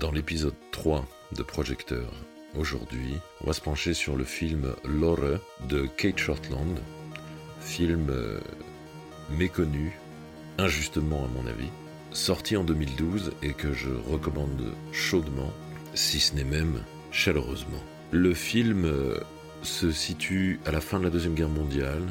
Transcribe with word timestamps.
Dans 0.00 0.12
l'épisode 0.12 0.54
3 0.72 1.06
de 1.34 1.42
Projecteur, 1.42 2.12
aujourd'hui, 2.54 3.14
on 3.40 3.46
va 3.46 3.54
se 3.54 3.62
pencher 3.62 3.94
sur 3.94 4.14
le 4.14 4.24
film 4.24 4.74
Lore 4.84 5.38
de 5.70 5.86
Kate 5.96 6.18
Shortland, 6.18 6.78
film 7.60 8.10
euh, 8.10 8.38
méconnu, 9.30 9.98
injustement 10.58 11.24
à 11.24 11.28
mon 11.28 11.48
avis, 11.48 11.70
sorti 12.10 12.58
en 12.58 12.64
2012 12.64 13.32
et 13.42 13.54
que 13.54 13.72
je 13.72 13.88
recommande 14.10 14.74
chaudement, 14.92 15.50
si 15.94 16.20
ce 16.20 16.34
n'est 16.34 16.44
même 16.44 16.82
chaleureusement. 17.10 17.82
Le 18.10 18.34
film 18.34 18.84
euh, 18.84 19.18
se 19.62 19.90
situe 19.92 20.60
à 20.66 20.72
la 20.72 20.82
fin 20.82 20.98
de 20.98 21.04
la 21.04 21.10
Deuxième 21.10 21.34
Guerre 21.34 21.48
mondiale, 21.48 22.04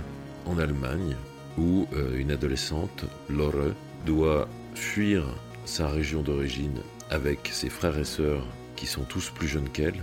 en 0.47 0.57
Allemagne, 0.57 1.15
où 1.59 1.85
euh, 1.93 2.17
une 2.17 2.31
adolescente, 2.31 3.05
Lore, 3.29 3.75
doit 4.07 4.47
fuir 4.73 5.23
sa 5.65 5.87
région 5.87 6.23
d'origine 6.23 6.81
avec 7.09 7.49
ses 7.51 7.69
frères 7.69 7.97
et 7.97 8.05
sœurs 8.05 8.45
qui 8.75 8.85
sont 8.85 9.03
tous 9.03 9.29
plus 9.29 9.47
jeunes 9.47 9.69
qu'elle, 9.69 10.01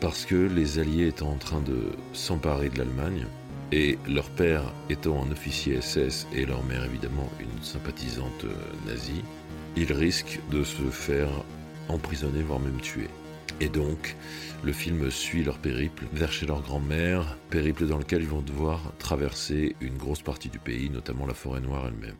parce 0.00 0.24
que 0.24 0.34
les 0.34 0.78
Alliés 0.78 1.08
étant 1.08 1.30
en 1.30 1.36
train 1.36 1.60
de 1.60 1.92
s'emparer 2.12 2.68
de 2.68 2.78
l'Allemagne, 2.78 3.26
et 3.72 3.98
leur 4.06 4.28
père 4.30 4.72
étant 4.88 5.24
un 5.24 5.32
officier 5.32 5.80
SS 5.80 6.26
et 6.32 6.46
leur 6.46 6.62
mère 6.64 6.84
évidemment 6.84 7.28
une 7.40 7.62
sympathisante 7.62 8.44
euh, 8.44 8.54
nazie, 8.86 9.24
ils 9.76 9.92
risquent 9.92 10.40
de 10.50 10.62
se 10.62 10.82
faire 10.90 11.30
emprisonner, 11.88 12.42
voire 12.42 12.60
même 12.60 12.80
tuer. 12.80 13.08
Et 13.60 13.68
donc, 13.68 14.16
le 14.62 14.72
film 14.72 15.10
suit 15.10 15.44
leur 15.44 15.58
périple 15.58 16.04
vers 16.12 16.32
chez 16.32 16.46
leur 16.46 16.62
grand-mère, 16.62 17.36
périple 17.50 17.86
dans 17.86 17.98
lequel 17.98 18.22
ils 18.22 18.28
vont 18.28 18.42
devoir 18.42 18.92
traverser 18.98 19.76
une 19.80 19.96
grosse 19.96 20.22
partie 20.22 20.48
du 20.48 20.58
pays, 20.58 20.90
notamment 20.90 21.26
la 21.26 21.34
forêt 21.34 21.60
noire 21.60 21.86
elle-même. 21.86 22.16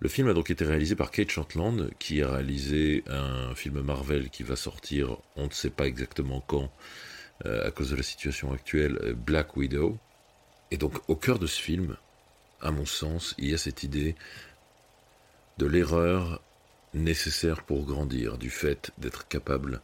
Le 0.00 0.08
film 0.08 0.28
a 0.28 0.32
donc 0.32 0.50
été 0.50 0.64
réalisé 0.64 0.94
par 0.94 1.10
Kate 1.10 1.30
Shortland, 1.30 1.90
qui 1.98 2.22
a 2.22 2.30
réalisé 2.30 3.02
un 3.08 3.54
film 3.56 3.80
Marvel 3.80 4.30
qui 4.30 4.44
va 4.44 4.54
sortir, 4.54 5.16
on 5.34 5.46
ne 5.46 5.52
sait 5.52 5.70
pas 5.70 5.88
exactement 5.88 6.40
quand, 6.46 6.70
euh, 7.46 7.66
à 7.66 7.72
cause 7.72 7.90
de 7.90 7.96
la 7.96 8.04
situation 8.04 8.52
actuelle, 8.52 8.98
euh, 9.02 9.14
Black 9.14 9.56
Widow. 9.56 9.98
Et 10.70 10.76
donc 10.76 10.94
au 11.08 11.16
cœur 11.16 11.40
de 11.40 11.48
ce 11.48 11.60
film, 11.60 11.96
à 12.60 12.70
mon 12.70 12.86
sens, 12.86 13.34
il 13.38 13.50
y 13.50 13.54
a 13.54 13.58
cette 13.58 13.82
idée 13.82 14.14
de 15.58 15.66
l'erreur 15.66 16.40
nécessaire 16.94 17.64
pour 17.64 17.84
grandir, 17.84 18.38
du 18.38 18.50
fait 18.50 18.92
d'être 18.98 19.26
capable 19.26 19.80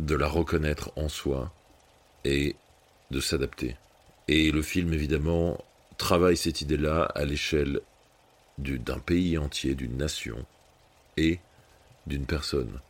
de 0.00 0.16
la 0.16 0.26
reconnaître 0.26 0.90
en 0.96 1.08
soi 1.08 1.52
et 2.24 2.56
de 3.12 3.20
s'adapter. 3.20 3.76
Et 4.26 4.50
le 4.50 4.62
film, 4.62 4.92
évidemment, 4.92 5.64
travaille 5.98 6.36
cette 6.36 6.60
idée-là 6.60 7.04
à 7.14 7.24
l'échelle 7.24 7.80
d'un 8.58 8.98
pays 8.98 9.38
entier, 9.38 9.74
d'une 9.74 9.96
nation 9.96 10.44
et 11.16 11.38
d'une 12.06 12.26
personne. 12.26 12.80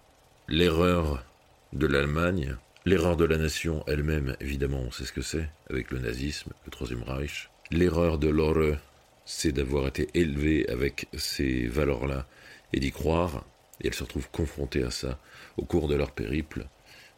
L'erreur 0.48 1.24
de 1.72 1.86
l'Allemagne, 1.86 2.56
l'erreur 2.84 3.16
de 3.16 3.24
la 3.24 3.36
nation 3.36 3.82
elle-même, 3.86 4.36
évidemment, 4.40 4.80
on 4.80 4.90
sait 4.90 5.04
ce 5.04 5.12
que 5.12 5.22
c'est, 5.22 5.48
avec 5.68 5.90
le 5.90 5.98
nazisme, 5.98 6.52
le 6.64 6.70
Troisième 6.70 7.02
Reich. 7.02 7.50
L'erreur 7.70 8.18
de 8.18 8.28
Lore, 8.28 8.76
c'est 9.24 9.52
d'avoir 9.52 9.88
été 9.88 10.08
élevée 10.14 10.68
avec 10.68 11.08
ces 11.16 11.66
valeurs-là 11.66 12.26
et 12.72 12.80
d'y 12.80 12.92
croire, 12.92 13.44
et 13.80 13.88
elle 13.88 13.94
se 13.94 14.04
retrouve 14.04 14.30
confrontée 14.30 14.84
à 14.84 14.90
ça 14.90 15.18
au 15.56 15.64
cours 15.64 15.88
de 15.88 15.96
leur 15.96 16.12
périple, 16.12 16.66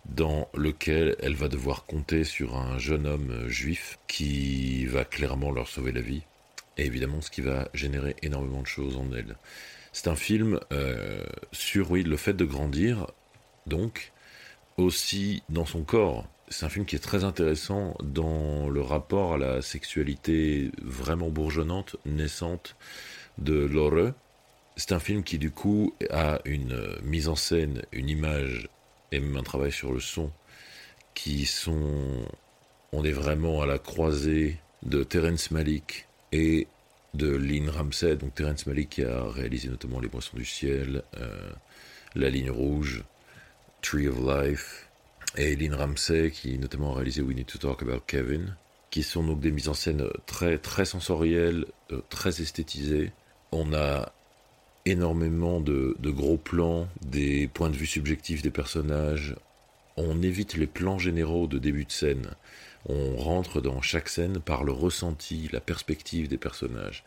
dans 0.07 0.49
lequel 0.55 1.17
elle 1.21 1.35
va 1.35 1.49
devoir 1.49 1.85
compter 1.85 2.25
sur 2.25 2.57
un 2.57 2.79
jeune 2.79 3.07
homme 3.07 3.47
juif 3.49 3.99
qui 4.07 4.87
va 4.87 5.05
clairement 5.05 5.51
leur 5.51 5.69
sauver 5.69 5.93
la 5.93 6.01
vie, 6.01 6.23
et 6.79 6.87
évidemment 6.87 7.21
ce 7.21 7.31
qui 7.31 7.41
va 7.41 7.69
générer 7.75 8.17
énormément 8.23 8.63
de 8.63 8.67
choses 8.67 8.97
en 8.97 9.13
elle. 9.13 9.36
C'est 9.92 10.08
un 10.08 10.17
film 10.17 10.61
euh, 10.73 11.25
sur 11.52 11.91
oui, 11.91 12.02
le 12.02 12.17
fait 12.17 12.35
de 12.35 12.45
grandir, 12.45 13.07
donc 13.67 14.13
aussi 14.77 15.42
dans 15.48 15.67
son 15.67 15.83
corps. 15.83 16.27
C'est 16.48 16.64
un 16.64 16.70
film 16.70 16.86
qui 16.86 16.97
est 16.97 17.01
très 17.01 17.25
intéressant 17.25 17.97
dans 18.02 18.70
le 18.70 18.80
rapport 18.80 19.35
à 19.35 19.39
la 19.39 19.61
sexualité 19.61 20.70
vraiment 20.83 21.29
bourgeonnante, 21.29 21.97
naissante 22.07 22.77
de 23.39 23.55
Lore, 23.55 24.13
c'est 24.79 24.92
un 24.92 25.01
film 25.01 25.25
qui 25.25 25.39
du 25.39 25.51
coup 25.51 25.92
a 26.08 26.39
une 26.45 26.79
mise 27.02 27.29
en 27.29 27.35
scène, 27.35 27.83
une 27.91 28.08
image 28.08 28.69
et 29.11 29.19
même 29.19 29.36
un 29.36 29.42
travail 29.42 29.73
sur 29.73 29.92
le 29.92 29.98
son 29.98 30.31
qui 31.14 31.47
sont... 31.47 32.25
On 32.92 33.05
est 33.05 33.13
vraiment 33.13 33.61
à 33.61 33.67
la 33.67 33.79
croisée 33.79 34.57
de 34.85 35.02
Terence 35.02 35.51
Malick 35.51 36.07
et 36.31 36.69
de 37.14 37.30
Lynn 37.30 37.69
Ramsey. 37.69 38.17
Donc 38.17 38.35
Terence 38.35 38.67
Malick 38.67 38.91
qui 38.91 39.05
a 39.05 39.24
réalisé 39.24 39.69
notamment 39.69 40.01
Les 40.01 40.08
Boissons 40.08 40.36
du 40.36 40.45
Ciel, 40.45 41.02
euh, 41.17 41.51
La 42.14 42.30
Ligne 42.30 42.51
Rouge, 42.51 43.05
Tree 43.83 44.08
of 44.08 44.19
Life, 44.19 44.89
et 45.36 45.57
Lynn 45.57 45.74
Ramsey 45.74 46.30
qui 46.30 46.58
notamment 46.58 46.92
a 46.92 46.96
réalisé 46.96 47.23
We 47.23 47.36
Need 47.36 47.46
to 47.46 47.58
Talk 47.58 47.83
About 47.83 48.02
Kevin, 48.07 48.55
qui 48.91 49.02
sont 49.02 49.24
donc 49.24 49.41
des 49.41 49.51
mises 49.51 49.69
en 49.69 49.74
scène 49.74 50.08
très, 50.27 50.58
très 50.58 50.85
sensorielles, 50.85 51.67
euh, 51.92 52.01
très 52.08 52.41
esthétisées. 52.41 53.13
On 53.52 53.73
a 53.75 54.13
énormément 54.86 55.61
de, 55.61 55.96
gros 56.02 56.39
plans, 56.39 56.89
des 57.02 57.48
points 57.48 57.70
de 57.70 57.77
vue 57.77 57.86
subjectifs 57.86 58.42
des 58.42 58.51
personnages. 58.51 59.36
On 60.01 60.23
évite 60.23 60.57
les 60.57 60.69
plans 60.69 61.01
généraux 61.01 61.48
de 61.48 61.59
début 61.59 61.85
de 61.85 61.91
scène. 61.91 62.31
On 62.89 63.17
rentre 63.17 63.61
dans 63.61 63.83
chaque 63.83 64.09
scène 64.09 64.39
par 64.39 64.63
le 64.63 64.70
ressenti, 64.70 65.48
la 65.53 65.59
perspective 65.59 66.29
des 66.29 66.39
personnages. 66.39 67.03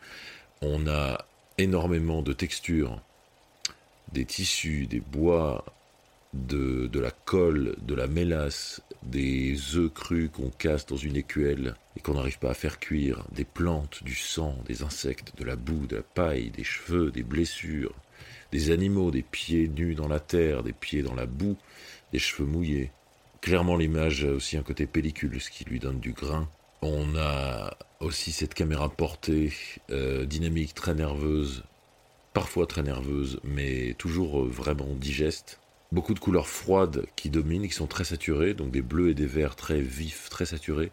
On 0.61 0.87
a 0.87 1.25
énormément 1.57 2.21
de 2.21 2.33
textures, 2.33 2.99
des 4.11 4.25
tissus, 4.25 4.87
des 4.87 4.99
bois, 4.99 5.63
de, 6.33 6.99
la 6.99 7.11
colle, 7.11 7.77
de 7.81 7.95
la 7.95 8.07
mélasse, 8.07 8.81
des 9.03 9.55
œufs 9.77 9.93
crus 9.93 10.29
qu'on 10.29 10.49
casse 10.49 10.85
dans 10.85 10.97
une 10.97 11.15
écuelle 11.15 11.75
et 11.95 12.01
qu'on 12.01 12.15
n'arrive 12.15 12.39
pas 12.39 12.51
à 12.51 12.55
faire 12.55 12.77
cuire, 12.77 13.23
des 13.31 13.45
plantes, 13.45 14.03
du 14.03 14.15
sang, 14.15 14.57
des 14.67 14.83
insectes, 14.83 15.31
de 15.37 15.45
la 15.45 15.55
boue, 15.55 15.87
de 15.87 15.95
la 15.95 16.03
paille, 16.03 16.49
des 16.49 16.65
cheveux, 16.65 17.09
des 17.09 17.23
blessures, 17.23 17.93
des 18.51 18.69
animaux, 18.71 19.11
des 19.11 19.23
pieds 19.23 19.69
nus 19.69 19.95
dans 19.95 20.09
la 20.09 20.19
terre, 20.19 20.61
des 20.61 20.73
pieds 20.73 21.03
dans 21.03 21.15
la 21.15 21.25
boue, 21.25 21.57
des 22.11 22.19
cheveux 22.19 22.47
mouillés. 22.47 22.91
Clairement 23.41 23.75
l'image 23.75 24.23
a 24.23 24.31
aussi 24.31 24.57
un 24.57 24.63
côté 24.63 24.85
pellicule, 24.85 25.41
ce 25.41 25.49
qui 25.49 25.65
lui 25.65 25.79
donne 25.79 25.99
du 25.99 26.13
grain. 26.13 26.47
On 26.83 27.15
a 27.15 27.75
aussi 27.99 28.31
cette 28.31 28.53
caméra 28.53 28.89
portée, 28.89 29.53
euh, 29.91 30.25
dynamique, 30.25 30.73
très 30.73 30.93
nerveuse, 30.93 31.63
parfois 32.33 32.67
très 32.67 32.83
nerveuse, 32.83 33.39
mais 33.43 33.95
toujours 33.97 34.41
euh, 34.41 34.47
vraiment 34.47 34.93
digeste 34.95 35.59
beaucoup 35.91 36.13
de 36.13 36.19
couleurs 36.19 36.47
froides 36.47 37.05
qui 37.17 37.29
dominent, 37.29 37.67
qui 37.67 37.73
sont 37.73 37.87
très 37.87 38.05
saturées, 38.05 38.53
donc 38.53 38.71
des 38.71 38.81
bleus 38.81 39.09
et 39.09 39.13
des 39.13 39.25
verts 39.25 39.57
très 39.57 39.81
vifs, 39.81 40.29
très 40.29 40.45
saturés, 40.45 40.89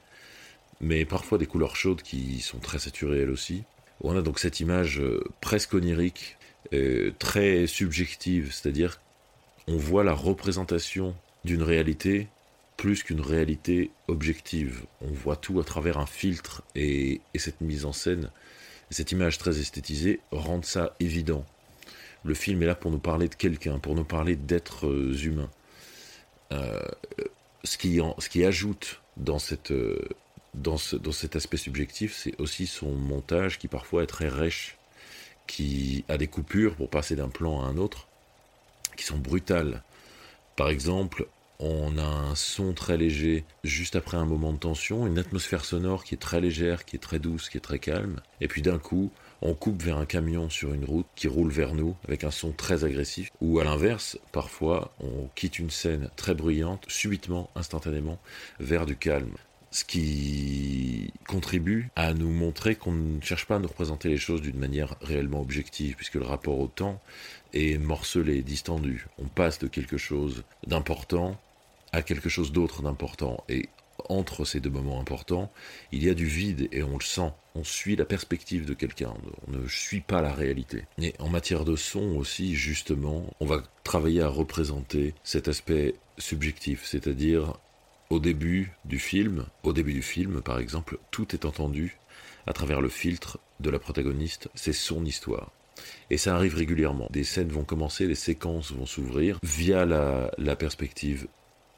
mais 0.81 1.05
parfois 1.05 1.39
des 1.39 1.47
couleurs 1.47 1.77
chaudes 1.77 2.03
qui 2.03 2.41
sont 2.41 2.59
très 2.59 2.81
saturées 2.81 3.21
elles 3.21 3.31
aussi. 3.31 3.63
On 4.01 4.17
a 4.17 4.23
donc 4.23 4.41
cette 4.41 4.59
image 4.59 5.01
euh, 5.01 5.23
presque 5.41 5.75
onirique, 5.75 6.37
très 7.19 7.67
subjective, 7.67 8.53
c'est-à-dire 8.53 9.01
on 9.69 9.77
voit 9.77 10.03
la 10.03 10.15
représentation 10.15 11.15
d'une 11.45 11.63
réalité 11.63 12.29
plus 12.77 13.03
qu'une 13.03 13.21
réalité 13.21 13.91
objective. 14.07 14.85
On 15.03 15.11
voit 15.11 15.37
tout 15.37 15.61
à 15.61 15.65
travers 15.65 15.99
un 15.99 16.07
filtre 16.07 16.63
et, 16.75 17.21
et 17.35 17.39
cette 17.39 17.61
mise 17.61 17.85
en 17.85 17.93
scène, 17.93 18.31
cette 18.91 19.13
image 19.13 19.37
très 19.37 19.59
esthétisée 19.59 20.21
rend 20.31 20.63
ça 20.63 20.95
évident. 21.01 21.45
Le 22.25 22.35
film 22.35 22.63
est 22.63 22.67
là 22.67 22.75
pour 22.75 22.91
nous 22.91 22.99
parler 22.99 23.29
de 23.29 23.35
quelqu'un, 23.35 23.79
pour 23.79 23.95
nous 23.95 24.05
parler 24.05 24.37
d'êtres 24.37 24.87
euh, 24.87 25.15
humains. 25.23 25.51
Euh, 26.53 26.81
ce, 27.63 27.77
qui 27.77 28.45
ajoute 28.45 29.03
dans, 29.17 29.39
euh, 29.71 29.99
dans, 30.55 30.79
ce, 30.79 30.97
dans 30.97 31.13
cet 31.13 31.37
aspect 31.37 31.59
subjectif, 31.59 32.17
c'est 32.17 32.41
aussi 32.41 32.67
son 32.67 32.93
montage 32.93 33.59
qui 33.59 33.69
parfois 33.69 34.05
est 34.05 34.07
très 34.07 34.29
rêche, 34.29 34.79
qui 35.47 36.05
a 36.09 36.17
des 36.17 36.29
coupures 36.29 36.75
pour 36.77 36.89
passer 36.89 37.17
d'un 37.17 37.29
plan 37.29 37.63
à 37.63 37.67
un 37.67 37.77
autre, 37.77 38.08
qui 38.99 39.05
sont 39.05 39.17
brutales. 39.17 39.83
Par 40.57 40.69
exemple, 40.69 41.29
on 41.61 41.97
a 41.99 42.03
un 42.03 42.35
son 42.35 42.73
très 42.73 42.97
léger 42.97 43.45
juste 43.65 43.97
après 43.97 44.17
un 44.17 44.27
moment 44.27 44.53
de 44.53 44.59
tension, 44.59 45.07
une 45.07 45.19
atmosphère 45.19 45.65
sonore 45.65 46.05
qui 46.05 46.15
est 46.15 46.19
très 46.19 46.41
légère, 46.41 46.85
qui 46.85 46.97
est 46.97 47.01
très 47.01 47.19
douce, 47.19 47.49
qui 47.49 47.57
est 47.57 47.63
très 47.63 47.79
calme, 47.79 48.21
et 48.41 48.49
puis 48.49 48.61
d'un 48.61 48.79
coup, 48.79 49.11
on 49.41 49.55
coupe 49.55 49.83
vers 49.83 49.99
un 49.99 50.07
camion 50.07 50.51
sur 50.51 50.75
une 50.75 50.85
route 50.85 51.07
qui 51.15 51.29
roule 51.29 51.51
vers 51.51 51.75
nous 51.75 51.97
avec 52.07 52.25
un 52.25 52.31
son 52.31 52.53
très 52.53 52.85
agressif, 52.85 53.31
ou 53.41 53.61
à 53.61 53.65
l'inverse, 53.65 54.19
parfois 54.33 54.93
on 55.01 55.29
quitte 55.35 55.59
une 55.59 55.71
scène 55.71 56.11
très 56.17 56.35
bruyante, 56.35 56.85
subitement, 56.89 57.51
instantanément, 57.55 58.19
vers 58.61 58.85
du 58.85 58.97
calme. 58.97 59.37
Ce 59.71 59.85
qui 59.85 61.13
contribue 61.27 61.91
à 61.95 62.15
nous 62.15 62.31
montrer 62.31 62.75
qu'on 62.75 62.93
ne 62.93 63.21
cherche 63.21 63.47
pas 63.47 63.57
à 63.57 63.59
nous 63.59 63.69
représenter 63.69 64.09
les 64.09 64.17
choses 64.17 64.41
d'une 64.41 64.59
manière 64.59 64.95
réellement 65.03 65.41
objective, 65.41 65.95
puisque 65.95 66.15
le 66.15 66.25
rapport 66.25 66.59
au 66.59 66.69
temps 66.69 67.01
est 67.53 67.79
morcelé, 67.79 68.43
distendu. 68.43 69.07
On 69.19 69.27
passe 69.27 69.59
de 69.59 69.69
quelque 69.69 69.99
chose 69.99 70.43
d'important 70.67 71.39
à 71.93 72.03
quelque 72.03 72.29
chose 72.29 72.53
d'autre 72.53 72.83
d'important. 72.83 73.45
Et 73.49 73.69
entre 74.09 74.45
ces 74.45 74.61
deux 74.61 74.71
moments 74.71 75.01
importants, 75.01 75.51
il 75.93 76.05
y 76.05 76.11
a 76.11 76.15
du 76.15 76.27
vide 76.27 76.69
et 76.73 76.83
on 76.83 76.97
le 76.97 77.05
sent. 77.05 77.33
On 77.55 77.65
suit 77.65 77.97
la 77.97 78.05
perspective 78.05 78.65
de 78.65 78.75
quelqu'un, 78.75 79.15
on 79.47 79.51
ne 79.51 79.67
suit 79.67 80.01
pas 80.01 80.23
la 80.23 80.33
réalité. 80.33 80.85
Et 80.99 81.15
en 81.19 81.29
matière 81.29 81.65
de 81.65 81.77
son 81.77 82.17
aussi, 82.17 82.55
justement, 82.55 83.25
on 83.41 83.47
va 83.47 83.63
travailler 83.83 84.23
à 84.23 84.29
représenter 84.29 85.15
cet 85.25 85.49
aspect 85.49 85.95
subjectif, 86.19 86.85
c'est-à-dire 86.85 87.55
au 88.11 88.19
début 88.19 88.73
du 88.85 88.99
film, 88.99 89.47
au 89.63 89.73
début 89.73 89.93
du 89.93 90.03
film 90.03 90.41
par 90.41 90.59
exemple, 90.59 90.99
tout 91.11 91.35
est 91.35 91.45
entendu 91.45 91.99
à 92.47 92.53
travers 92.53 92.81
le 92.81 92.89
filtre 92.89 93.39
de 93.61 93.71
la 93.71 93.79
protagoniste, 93.79 94.49
c'est 94.55 94.73
son 94.73 95.05
histoire. 95.05 95.51
Et 96.11 96.17
ça 96.17 96.35
arrive 96.35 96.57
régulièrement. 96.57 97.09
Des 97.11 97.25
scènes 97.25 97.51
vont 97.51 97.65
commencer, 97.65 98.07
des 98.07 98.15
séquences 98.15 98.73
vont 98.73 98.87
s'ouvrir 98.87 99.39
via 99.43 99.85
la, 99.85 100.33
la 100.39 100.57
perspective 100.57 101.29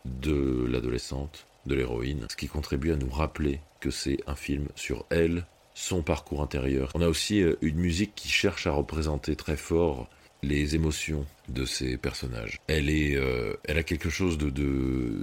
de 0.04 0.66
l'adolescente, 0.68 1.46
de 1.66 1.74
l'héroïne, 1.74 2.26
ce 2.30 2.36
qui 2.36 2.48
contribue 2.48 2.92
à 2.92 2.96
nous 2.96 3.10
rappeler 3.10 3.60
que 3.80 3.90
c'est 3.90 4.18
un 4.26 4.36
film 4.36 4.68
sur 4.76 5.04
elle, 5.10 5.44
son 5.74 6.02
parcours 6.02 6.42
intérieur. 6.42 6.90
On 6.94 7.02
a 7.02 7.08
aussi 7.08 7.42
euh, 7.42 7.56
une 7.60 7.78
musique 7.78 8.14
qui 8.14 8.28
cherche 8.28 8.66
à 8.66 8.72
représenter 8.72 9.36
très 9.36 9.56
fort 9.56 10.08
les 10.42 10.74
émotions 10.74 11.26
de 11.48 11.64
ces 11.64 11.96
personnages. 11.96 12.60
Elle 12.66 12.88
est, 12.88 13.16
euh, 13.16 13.54
elle 13.64 13.78
a 13.78 13.82
quelque 13.82 14.10
chose 14.10 14.38
de 14.38 14.50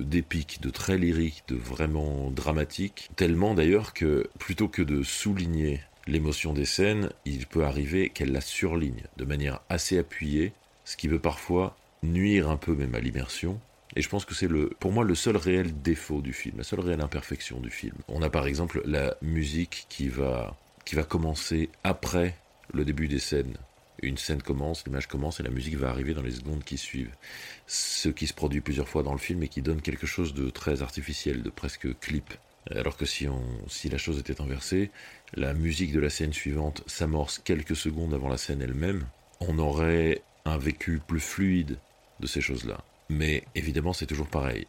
d'épique, 0.04 0.62
de, 0.62 0.69
très 0.69 0.98
lyrique, 0.98 1.44
de 1.48 1.56
vraiment 1.56 2.31
dramatique, 2.31 3.10
tellement 3.16 3.54
d'ailleurs 3.54 3.94
que 3.94 4.30
plutôt 4.40 4.68
que 4.68 4.81
de 4.81 5.04
souligner 5.04 5.81
l'émotion 6.08 6.54
des 6.54 6.66
scènes, 6.66 7.10
il 7.25 7.48
peut 7.48 7.66
arriver 7.66 8.10
qu'elle 8.10 8.31
la 8.31 8.42
surligne 8.42 9.04
de 9.18 9.25
manière 9.25 9.60
assez 9.69 9.98
appuyée, 9.98 10.54
ce 10.86 10.96
qui 10.96 11.08
veut 11.08 11.19
parfois 11.19 11.75
nuire 12.04 12.50
un 12.50 12.58
peu 12.58 12.74
même 12.74 12.96
à 12.96 13.00
l'immersion, 13.00 13.60
et 13.96 14.02
je 14.02 14.10
pense 14.10 14.25
que 14.25 14.36
c'est 14.36 14.48
le, 14.48 14.69
pour 14.80 14.92
moi 14.92 15.04
le 15.04 15.16
seul 15.16 15.38
réel 15.38 15.81
défaut 15.81 16.22
du 16.22 16.34
film, 16.34 16.58
la 16.58 16.64
seule 16.64 16.81
réelle 16.81 17.02
imperfection 17.02 17.60
du 17.60 17.69
film. 17.69 17.96
On 18.08 18.22
a 18.22 18.30
par 18.30 18.46
exemple 18.46 18.81
la 18.86 19.16
musique 19.22 19.86
qui 19.90 20.08
va, 20.08 20.56
qui 20.86 20.96
va 20.96 21.04
commencer 21.04 21.69
après 21.84 22.36
le 22.74 22.86
début 22.86 23.08
des 23.08 23.19
scènes. 23.19 23.58
Une 24.01 24.17
scène 24.17 24.41
commence, 24.41 24.85
l'image 24.85 25.07
commence 25.07 25.39
et 25.39 25.44
la 25.44 25.49
musique 25.49 25.75
va 25.75 25.89
arriver 25.89 26.13
dans 26.13 26.21
les 26.21 26.31
secondes 26.31 26.63
qui 26.63 26.77
suivent. 26.77 27.15
Ce 27.65 28.09
qui 28.09 28.27
se 28.27 28.33
produit 28.33 28.61
plusieurs 28.61 28.88
fois 28.88 29.03
dans 29.03 29.11
le 29.11 29.17
film 29.17 29.41
et 29.44 29.47
qui 29.47 29.61
donne 29.61 29.81
quelque 29.81 30.05
chose 30.05 30.33
de 30.33 30.49
très 30.49 30.81
artificiel, 30.81 31.41
de 31.41 31.49
presque 31.49 31.97
clip. 31.99 32.33
Alors 32.69 32.97
que 32.97 33.05
si, 33.05 33.27
on, 33.27 33.41
si 33.67 33.89
la 33.89 33.97
chose 33.97 34.19
était 34.19 34.41
inversée, 34.41 34.91
la 35.33 35.53
musique 35.53 35.94
de 35.94 35.99
la 35.99 36.09
scène 36.09 36.33
suivante 36.33 36.83
s'amorce 36.85 37.39
quelques 37.39 37.75
secondes 37.75 38.13
avant 38.13 38.29
la 38.29 38.38
scène 38.38 38.61
elle-même, 38.61 39.07
on 39.39 39.57
aurait 39.57 40.21
un 40.45 40.57
vécu 40.57 40.99
plus 41.05 41.19
fluide 41.19 41.77
de 42.19 42.27
ces 42.27 42.41
choses-là. 42.41 42.83
Mais 43.09 43.44
évidemment, 43.55 43.94
c'est 43.94 44.05
toujours 44.05 44.27
pareil. 44.27 44.67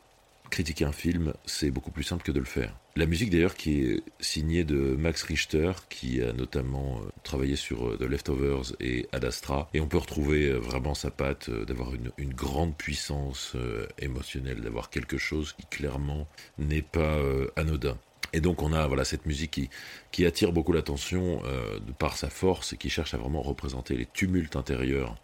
Critiquer 0.50 0.84
un 0.84 0.92
film, 0.92 1.34
c'est 1.46 1.70
beaucoup 1.70 1.90
plus 1.90 2.04
simple 2.04 2.22
que 2.22 2.32
de 2.32 2.38
le 2.38 2.44
faire. 2.44 2.74
La 2.96 3.06
musique 3.06 3.30
d'ailleurs 3.30 3.54
qui 3.54 3.82
est 3.82 4.02
signée 4.18 4.64
de 4.64 4.96
Max 4.96 5.22
Richter, 5.22 5.72
qui 5.88 6.20
a 6.22 6.32
notamment 6.32 6.98
euh, 6.98 7.10
travaillé 7.22 7.54
sur 7.54 7.86
euh, 7.86 7.96
The 7.96 8.02
Leftovers 8.02 8.74
et 8.80 9.06
Ad 9.12 9.24
Astra, 9.24 9.68
et 9.72 9.80
on 9.80 9.86
peut 9.86 9.98
retrouver 9.98 10.48
euh, 10.48 10.58
vraiment 10.58 10.94
sa 10.94 11.10
patte, 11.10 11.48
d'avoir 11.48 11.92
une, 11.94 12.32
grande 12.34 12.76
puissance 12.76 13.56
émotionnelle, 13.98 14.60
d'avoir 14.60 14.90
quelque 14.90 15.18
chose 15.18 15.52
qui 15.52 15.66
clairement 15.66 16.26
n'est 16.58 16.82
pas 16.82 17.18
anodin. 17.56 17.96
Et 18.32 18.40
donc 18.40 18.62
on 18.62 18.72
a 18.72 18.86
voilà 18.86 19.04
cette 19.04 19.26
musique 19.26 19.70
qui, 20.12 20.26
attire 20.26 20.52
beaucoup 20.52 20.72
l'attention 20.72 21.42
par 21.98 22.16
sa 22.16 22.30
force 22.30 22.72
et 22.72 22.76
qui 22.76 22.90
cherche 22.90 23.14
à 23.14 23.16
vraiment 23.16 23.42
représenter 23.42 23.96
les 23.96 24.06
tumultes 24.06 24.54
intérieurs 24.56 25.16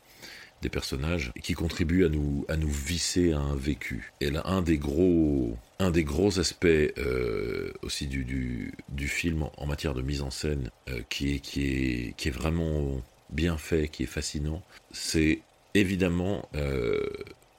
des 0.64 0.70
personnages 0.70 1.30
qui 1.42 1.52
contribuent 1.52 2.06
à 2.06 2.08
nous, 2.08 2.44
à 2.48 2.56
nous 2.56 2.70
visser 2.70 3.32
à 3.32 3.38
un 3.38 3.54
vécu. 3.54 4.12
Et 4.20 4.30
là, 4.30 4.42
un 4.46 4.62
des 4.62 4.78
gros, 4.78 5.56
un 5.78 5.90
des 5.90 6.04
gros 6.04 6.40
aspects 6.40 6.64
euh, 6.66 7.70
aussi 7.82 8.06
du, 8.06 8.72
du, 8.88 9.08
film 9.08 9.46
en 9.58 9.66
matière 9.66 9.92
de 9.92 10.00
mise 10.00 10.22
en 10.22 10.30
scène 10.30 10.70
euh, 10.88 11.00
qui, 11.10 11.34
est, 11.34 11.38
qui, 11.38 11.66
est, 11.66 12.14
qui 12.16 12.28
est 12.28 12.30
vraiment 12.30 13.02
bien 13.28 13.58
fait, 13.58 13.88
qui 13.88 14.04
est 14.04 14.06
fascinant, 14.06 14.62
c'est 14.90 15.40
évidemment 15.74 16.48
euh, 16.54 17.06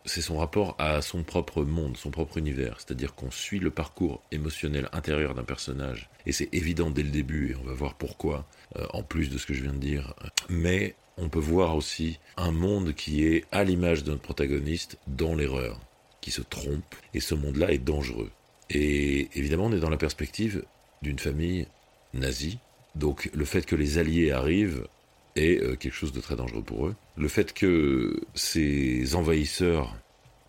c'est 0.06 0.22
son 0.22 0.38
rapport 0.38 0.76
à 0.80 1.02
son 1.04 1.24
propre 1.24 1.64
monde, 1.64 1.98
son 1.98 2.10
propre 2.10 2.40
univers. 2.40 2.78
C'est-à-dire 2.80 3.14
qu'on 3.14 3.30
suit 3.30 3.60
le 3.60 3.70
parcours 3.70 4.24
émotionnel 4.32 4.90
intérieur 4.94 5.36
d'un 5.36 5.44
personnage. 5.44 6.10
Et 6.26 6.32
c'est 6.32 6.50
évident 6.54 6.90
dès 6.90 7.04
le 7.04 7.10
début, 7.10 7.52
et 7.52 7.56
on 7.56 7.68
va 7.68 7.74
voir 7.74 7.94
pourquoi, 7.96 8.46
en 8.94 9.04
plus 9.04 9.30
de 9.30 9.38
ce 9.38 9.46
que 9.46 9.54
je 9.54 9.64
viens 9.64 9.74
de 9.74 9.80
dire. 9.80 10.14
Mais 10.50 10.96
on 11.18 11.30
peut 11.30 11.40
voir 11.40 11.76
aussi 11.76 12.20
un 12.38 12.52
monde 12.52 12.94
qui 12.94 13.26
est 13.26 13.46
à 13.52 13.64
l'image 13.64 14.04
de 14.04 14.12
notre 14.12 14.24
protagoniste 14.24 14.98
dans 15.08 15.36
l'erreur, 15.36 15.80
qui 16.22 16.32
se 16.32 16.42
trompe, 16.42 16.96
et 17.14 17.20
ce 17.20 17.36
monde-là 17.36 17.72
est 17.72 17.78
dangereux. 17.78 18.32
Et 18.70 19.30
évidemment, 19.36 19.66
on 19.66 19.72
est 19.72 19.80
dans 19.80 19.90
la 19.90 19.98
perspective 19.98 20.64
d'une 21.02 21.20
famille 21.20 21.68
nazie, 22.14 22.60
donc 22.96 23.30
le 23.34 23.46
fait 23.46 23.66
que 23.66 23.76
les 23.76 23.98
alliés 23.98 24.32
arrivent 24.32 24.88
est 25.36 25.62
euh, 25.62 25.76
quelque 25.76 25.94
chose 25.94 26.14
de 26.14 26.22
très 26.22 26.36
dangereux 26.36 26.64
pour 26.64 26.88
eux. 26.88 26.96
Le 27.18 27.28
fait 27.28 27.54
que 27.54 28.22
ces 28.34 29.16
envahisseurs, 29.16 29.96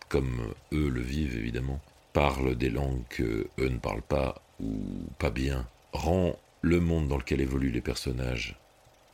comme 0.09 0.53
eux 0.73 0.89
le 0.89 1.01
vivent 1.01 1.37
évidemment, 1.37 1.81
parlent 2.13 2.55
des 2.57 2.71
langues 2.71 3.03
que 3.09 3.49
eux 3.59 3.69
ne 3.69 3.79
parlent 3.79 4.03
pas 4.03 4.43
ou 4.61 4.79
pas 5.19 5.31
bien, 5.31 5.67
rend 5.93 6.39
le 6.63 6.81
monde 6.81 7.09
dans 7.09 7.19
lequel 7.19 7.41
évoluent 7.41 7.73
les 7.73 7.81
personnages 7.81 8.57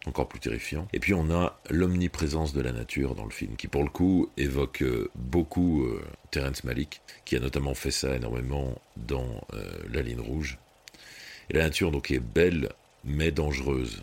encore 0.06 0.28
plus 0.28 0.40
terrifiant. 0.40 0.88
Et 0.92 1.00
puis 1.00 1.14
on 1.14 1.30
a 1.30 1.58
l'omniprésence 1.70 2.52
de 2.52 2.60
la 2.60 2.72
nature 2.72 3.14
dans 3.14 3.24
le 3.24 3.30
film, 3.30 3.56
qui 3.56 3.68
pour 3.68 3.82
le 3.82 3.90
coup 3.90 4.28
évoque 4.36 4.82
euh, 4.82 5.10
beaucoup 5.14 5.84
euh, 5.84 6.04
Terence 6.30 6.64
Malick, 6.64 7.00
qui 7.24 7.36
a 7.36 7.40
notamment 7.40 7.74
fait 7.74 7.90
ça 7.90 8.14
énormément 8.16 8.80
dans 8.96 9.44
euh, 9.54 9.72
La 9.92 10.02
ligne 10.02 10.20
rouge. 10.20 10.58
Et 11.50 11.56
la 11.56 11.64
nature 11.64 11.90
donc 11.90 12.10
est 12.10 12.20
belle, 12.20 12.70
mais 13.04 13.30
dangereuse, 13.30 14.02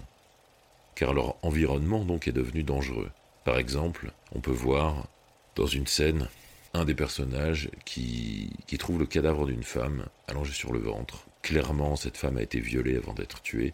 car 0.96 1.13
leur 1.13 1.36
environnement 1.44 2.06
donc 2.06 2.28
est 2.28 2.34
devenu 2.34 2.63
dangereux. 2.63 3.10
Par 3.46 3.57
exemple, 3.57 4.12
on 4.34 4.40
peut 4.40 4.51
voir 4.51 5.07
dans 5.56 5.66
une 5.66 5.88
scène 5.88 6.28
un 6.74 6.86
des 6.86 6.94
personnages 6.94 7.69
qui, 7.86 8.51
qui 8.68 8.78
trouve 8.78 9.00
le 9.00 9.06
cadavre 9.06 9.48
d'une 9.48 9.63
femme 9.63 10.06
allongée 10.28 10.54
sur 10.54 10.72
le 10.72 10.80
ventre. 10.80 11.25
Clairement, 11.42 11.96
cette 11.96 12.18
femme 12.18 12.38
a 12.38 12.44
été 12.44 12.60
violée 12.60 12.98
avant 12.98 13.13
d'être 13.13 13.42
tuée, 13.42 13.74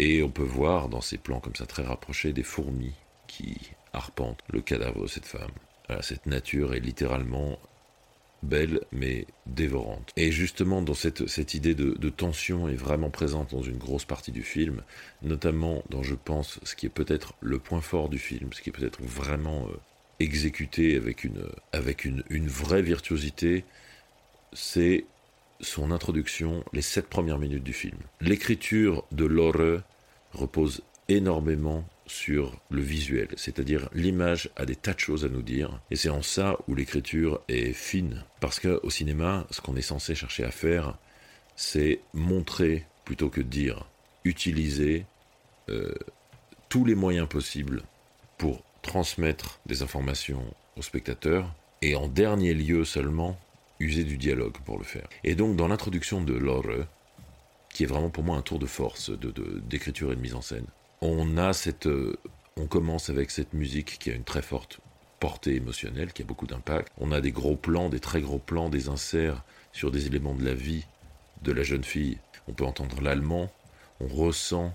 et 0.00 0.22
on 0.22 0.30
peut 0.30 0.42
voir 0.42 0.88
dans 0.88 1.02
ces 1.02 1.18
plans 1.18 1.40
comme 1.40 1.54
ça 1.54 1.66
très 1.66 1.82
rapprochés 1.82 2.32
des 2.32 2.42
fourmis 2.42 2.94
qui 3.26 3.72
arpentent 3.92 4.42
le 4.50 4.62
cadavre 4.62 5.02
de 5.02 5.06
cette 5.06 5.26
femme. 5.26 5.50
cette 6.00 6.24
nature 6.24 6.72
est 6.74 6.80
littéralement 6.80 7.58
belle 8.42 8.80
mais 8.92 9.26
dévorante. 9.44 10.10
Et 10.16 10.32
justement, 10.32 10.80
dans 10.80 10.94
cette, 10.94 11.28
cette 11.28 11.52
idée 11.52 11.74
de, 11.74 12.08
tension 12.08 12.66
est 12.70 12.76
vraiment 12.76 13.10
présente 13.10 13.50
dans 13.50 13.62
une 13.62 13.76
grosse 13.76 14.06
partie 14.06 14.32
du 14.32 14.42
film, 14.42 14.82
notamment 15.20 15.82
dans, 15.90 16.02
je 16.02 16.14
pense, 16.14 16.58
ce 16.62 16.74
qui 16.74 16.86
est 16.86 16.90
peut-être 16.90 17.34
le 17.40 17.58
point 17.58 17.82
fort 17.82 18.08
du 18.08 18.18
film, 18.18 18.54
ce 18.54 18.62
qui 18.62 18.70
est 18.70 18.72
peut-être 18.72 19.02
vraiment 19.02 19.68
euh, 19.68 19.76
exécuté 20.18 20.96
avec 20.96 21.24
une, 21.24 21.44
avec 21.72 22.06
une, 22.06 22.24
une 22.30 22.48
vraie 22.48 22.82
virtuosité, 22.82 23.64
c'est 24.54 25.04
son 25.60 25.90
introduction, 25.90 26.64
les 26.72 26.82
sept 26.82 27.08
premières 27.08 27.38
minutes 27.38 27.64
du 27.64 27.72
film. 27.72 27.98
L'écriture 28.20 29.04
de 29.12 29.24
Lore 29.24 29.82
repose 30.32 30.82
énormément 31.08 31.84
sur 32.06 32.60
le 32.70 32.82
visuel, 32.82 33.28
c'est-à-dire 33.36 33.88
l'image 33.94 34.50
a 34.56 34.64
des 34.64 34.74
tas 34.74 34.94
de 34.94 34.98
choses 34.98 35.24
à 35.24 35.28
nous 35.28 35.42
dire, 35.42 35.80
et 35.90 35.96
c'est 35.96 36.08
en 36.08 36.22
ça 36.22 36.58
où 36.66 36.74
l'écriture 36.74 37.40
est 37.48 37.72
fine. 37.72 38.24
Parce 38.40 38.58
qu'au 38.58 38.90
cinéma, 38.90 39.46
ce 39.50 39.60
qu'on 39.60 39.76
est 39.76 39.82
censé 39.82 40.14
chercher 40.14 40.44
à 40.44 40.50
faire, 40.50 40.98
c'est 41.54 42.00
montrer 42.12 42.84
plutôt 43.04 43.28
que 43.28 43.40
dire, 43.40 43.86
utiliser 44.24 45.04
euh, 45.68 45.94
tous 46.68 46.84
les 46.84 46.94
moyens 46.94 47.28
possibles 47.28 47.82
pour 48.38 48.62
transmettre 48.82 49.60
des 49.66 49.82
informations 49.82 50.42
aux 50.76 50.82
spectateurs, 50.82 51.54
et 51.82 51.94
en 51.94 52.08
dernier 52.08 52.54
lieu 52.54 52.84
seulement, 52.84 53.38
user 53.80 54.04
du 54.04 54.16
dialogue 54.16 54.56
pour 54.64 54.78
le 54.78 54.84
faire. 54.84 55.08
Et 55.24 55.34
donc 55.34 55.56
dans 55.56 55.68
l'introduction 55.68 56.22
de 56.22 56.34
Lore, 56.34 56.86
qui 57.72 57.84
est 57.84 57.86
vraiment 57.86 58.10
pour 58.10 58.24
moi 58.24 58.36
un 58.36 58.42
tour 58.42 58.58
de 58.58 58.66
force 58.66 59.10
d'écriture 59.10 60.08
de, 60.08 60.12
et 60.12 60.16
de 60.16 60.20
mise 60.20 60.34
en 60.34 60.42
scène. 60.42 60.66
On 61.00 61.38
a 61.38 61.52
cette, 61.52 61.86
euh, 61.86 62.16
on 62.56 62.66
commence 62.66 63.08
avec 63.08 63.30
cette 63.30 63.54
musique 63.54 63.98
qui 63.98 64.10
a 64.10 64.14
une 64.14 64.24
très 64.24 64.42
forte 64.42 64.80
portée 65.18 65.54
émotionnelle, 65.54 66.12
qui 66.12 66.22
a 66.22 66.24
beaucoup 66.24 66.46
d'impact. 66.46 66.90
On 66.98 67.12
a 67.12 67.20
des 67.20 67.32
gros 67.32 67.56
plans, 67.56 67.88
des 67.88 68.00
très 68.00 68.20
gros 68.20 68.38
plans, 68.38 68.68
des 68.68 68.88
inserts 68.88 69.44
sur 69.72 69.90
des 69.90 70.06
éléments 70.06 70.34
de 70.34 70.44
la 70.44 70.54
vie 70.54 70.86
de 71.42 71.52
la 71.52 71.62
jeune 71.62 71.84
fille. 71.84 72.18
On 72.48 72.52
peut 72.52 72.64
entendre 72.64 73.00
l'allemand. 73.00 73.50
On 74.00 74.08
ressent 74.08 74.74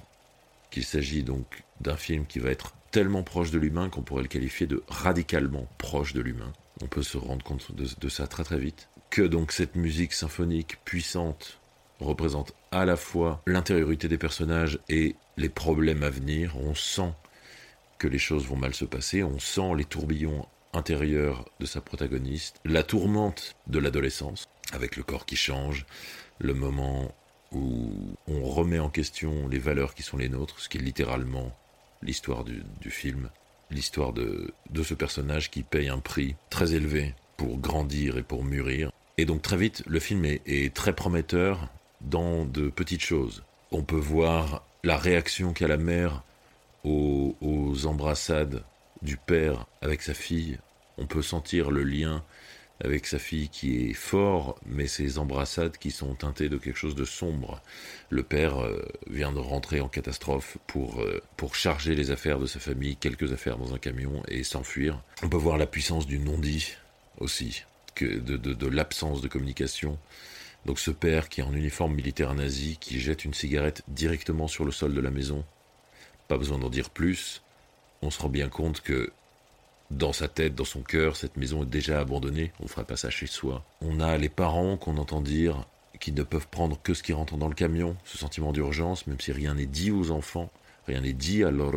qu'il 0.72 0.84
s'agit 0.84 1.24
donc 1.24 1.64
d'un 1.82 1.98
film 1.98 2.26
qui 2.26 2.40
va 2.40 2.50
être 2.50 2.74
tellement 2.92 3.24
proche 3.24 3.52
de 3.52 3.60
l'humain 3.60 3.90
qu'on 3.90 4.02
pourrait 4.02 4.24
le 4.24 4.28
qualifier 4.30 4.68
de 4.68 4.84
radicalement 4.88 5.68
proche 5.78 6.14
de 6.14 6.22
l'humain. 6.22 6.54
On 6.82 6.88
peut 6.88 7.04
se 7.04 7.18
rendre 7.18 7.44
compte 7.44 7.76
de, 7.76 7.88
de 8.00 8.10
ça 8.10 8.28
très 8.28 8.44
très 8.44 8.60
vite. 8.60 8.88
Que 9.16 9.22
donc 9.22 9.54
cette 9.54 9.78
musique 9.78 10.12
symphonique 10.12 10.76
puissante 10.84 11.62
représente 12.02 12.54
à 12.74 12.84
la 12.84 12.98
fois 12.98 13.42
l'intériorité 13.48 14.10
des 14.10 14.18
personnages 14.18 14.78
et 14.90 15.16
les 15.38 15.48
problèmes 15.48 16.04
à 16.04 16.10
venir. 16.10 16.58
On 16.58 16.76
sent 16.76 17.14
que 17.98 18.10
les 18.10 18.18
choses 18.18 18.46
vont 18.46 18.58
mal 18.58 18.74
se 18.74 18.84
passer, 18.84 19.24
on 19.24 19.40
sent 19.40 19.74
les 19.78 19.86
tourbillons 19.86 20.46
intérieurs 20.74 21.46
de 21.62 21.66
sa 21.66 21.80
protagoniste, 21.80 22.60
la 22.66 22.84
tourmente 22.84 23.56
de 23.68 23.80
l'adolescence, 23.80 24.50
avec 24.74 24.98
le 24.98 25.04
corps 25.04 25.26
qui 25.26 25.38
change, 25.38 25.86
le 26.40 26.54
moment 26.54 27.16
où 27.54 27.94
on 28.28 28.44
remet 28.44 28.80
en 28.80 28.90
question 28.90 29.48
les 29.48 29.60
valeurs 29.60 29.94
qui 29.94 30.04
sont 30.04 30.18
les 30.18 30.28
nôtres, 30.28 30.60
ce 30.60 30.68
qui 30.68 30.78
est 30.78 30.82
littéralement 30.82 31.56
l'histoire 32.02 32.44
du, 32.44 32.66
film, 32.90 33.30
l'histoire 33.72 34.12
de, 34.12 34.54
de 34.72 34.84
ce 34.84 34.94
personnage 34.94 35.52
qui 35.52 35.64
paye 35.64 35.88
un 35.88 36.00
prix 36.00 36.36
très 36.50 36.74
élevé 36.74 37.16
pour 37.38 37.58
grandir 37.60 38.18
et 38.18 38.24
pour 38.24 38.44
mûrir. 38.44 38.92
Et 39.18 39.26
donc 39.26 39.42
très 39.42 39.58
vite, 39.58 39.84
le 39.88 40.00
film 40.00 40.26
est, 40.26 40.74
très 40.74 40.94
prometteur 40.94 41.70
dans 42.02 42.46
de 42.46 42.70
petites 42.70 43.04
choses. 43.04 43.44
On 43.72 43.84
peut 43.84 43.96
voir 43.96 44.66
la 44.84 44.98
réaction 44.98 45.54
qu'a 45.54 45.68
la 45.68 45.78
mère 45.78 46.24
aux, 46.84 47.34
embrassades 47.86 48.64
du 49.02 49.18
père 49.18 49.66
avec 49.82 50.02
sa 50.02 50.14
fille. 50.14 50.60
On 50.98 51.08
peut 51.08 51.22
sentir 51.22 51.72
le 51.72 51.84
lien 51.84 52.24
avec 52.84 53.08
sa 53.08 53.20
fille 53.20 53.48
qui 53.48 53.90
est 53.90 53.94
fort, 53.94 54.60
mais 54.66 54.88
ses 54.88 55.18
embrassades 55.18 55.78
qui 55.78 55.92
sont 55.92 56.14
teintées 56.14 56.50
de 56.50 56.58
quelque 56.58 56.78
chose 56.78 56.96
de 56.96 57.06
sombre. 57.06 57.62
Le 58.10 58.22
père 58.22 58.62
euh, 58.62 58.86
vient 59.10 59.32
de 59.32 59.40
rentrer 59.40 59.80
en 59.80 59.88
catastrophe 59.88 60.58
pour, 60.68 61.02
euh, 61.02 61.22
pour 61.38 61.56
charger 61.56 61.96
les 61.96 62.12
affaires 62.12 62.38
de 62.38 62.46
sa 62.46 62.60
famille, 62.60 62.98
quelques 62.98 63.32
affaires 63.32 63.58
dans 63.58 63.74
un 63.74 63.78
camion, 63.78 64.22
et 64.28 64.44
s'enfuir. 64.44 65.02
On 65.24 65.30
peut 65.30 65.38
voir 65.38 65.58
la 65.58 65.68
puissance 65.68 66.06
du 66.06 66.20
non-dit 66.20 66.76
aussi, 67.18 67.64
de, 68.04 68.68
l'absence 68.68 69.22
de 69.22 69.28
communication. 69.28 69.98
Donc 70.66 70.80
ce 70.80 70.92
père 70.92 71.30
qui 71.30 71.42
est 71.42 71.44
en 71.44 71.54
uniforme 71.54 71.94
militaire 71.94 72.34
nazi, 72.34 72.78
qui 72.80 73.00
jette 73.00 73.26
une 73.26 73.34
cigarette 73.34 73.84
directement 73.88 74.48
sur 74.48 74.66
le 74.66 74.72
sol 74.72 74.94
de 74.94 75.02
la 75.02 75.12
maison, 75.12 75.44
pas 76.28 76.38
besoin 76.38 76.58
d'en 76.58 76.70
dire 76.70 76.90
plus, 76.90 77.44
on 78.02 78.10
se 78.10 78.22
rend 78.22 78.30
bien 78.30 78.50
compte 78.50 78.82
que 78.82 79.12
dans 79.92 80.14
sa 80.14 80.28
tête, 80.28 80.56
dans 80.56 80.66
son 80.66 80.82
cœur, 80.82 81.16
cette 81.16 81.38
maison 81.38 81.64
est 81.64 81.68
déjà 81.68 82.00
abandonnée, 82.00 82.52
on 82.60 82.64
ne 82.64 82.70
fera 82.70 82.84
pas 82.84 82.98
ça 82.98 83.12
chez 83.12 83.28
soi. 83.28 83.64
On 83.82 84.00
a 84.00 84.18
les 84.18 84.30
parents 84.30 84.78
qu'on 84.78 84.98
entend 84.98 85.22
dire 85.22 85.68
qu'ils 86.00 86.16
ne 86.16 86.24
peuvent 86.24 86.48
prendre 86.48 86.82
que 86.82 86.94
ce 86.96 87.04
qui 87.04 87.14
rentre 87.14 87.38
dans 87.38 87.48
le 87.48 87.54
camion, 87.54 87.96
ce 88.04 88.18
sentiment 88.18 88.52
d'urgence, 88.52 89.06
même 89.06 89.20
si 89.20 89.32
rien 89.32 89.54
n'est 89.54 89.68
dit 89.68 89.92
aux 89.92 90.10
enfants, 90.10 90.50
rien 90.88 91.02
n'est 91.02 91.14
dit 91.14 91.44
à 91.44 91.52
leur 91.52 91.74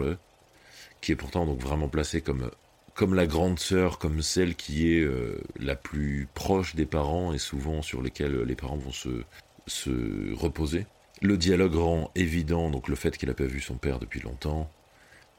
qui 1.00 1.12
est 1.12 1.16
pourtant 1.16 1.46
donc 1.46 1.60
vraiment 1.60 1.88
placé 1.88 2.22
comme, 2.22 2.50
comme 2.98 3.14
la 3.14 3.28
grande 3.28 3.60
sœur, 3.60 4.00
comme 4.00 4.22
celle 4.22 4.56
qui 4.56 4.92
est 4.92 5.02
euh, 5.02 5.40
la 5.60 5.76
plus 5.76 6.26
proche 6.34 6.74
des 6.74 6.84
parents 6.84 7.32
et 7.32 7.38
souvent 7.38 7.80
sur 7.80 8.02
lesquels 8.02 8.42
les 8.42 8.56
parents 8.56 8.76
vont 8.76 8.90
se, 8.90 9.22
se 9.68 10.34
reposer. 10.34 10.84
Le 11.22 11.36
dialogue 11.36 11.76
rend 11.76 12.10
évident 12.16 12.70
donc 12.70 12.88
le 12.88 12.96
fait 12.96 13.16
qu'il 13.16 13.28
n'a 13.28 13.36
pas 13.36 13.44
vu 13.44 13.60
son 13.60 13.76
père 13.76 14.00
depuis 14.00 14.18
longtemps, 14.18 14.68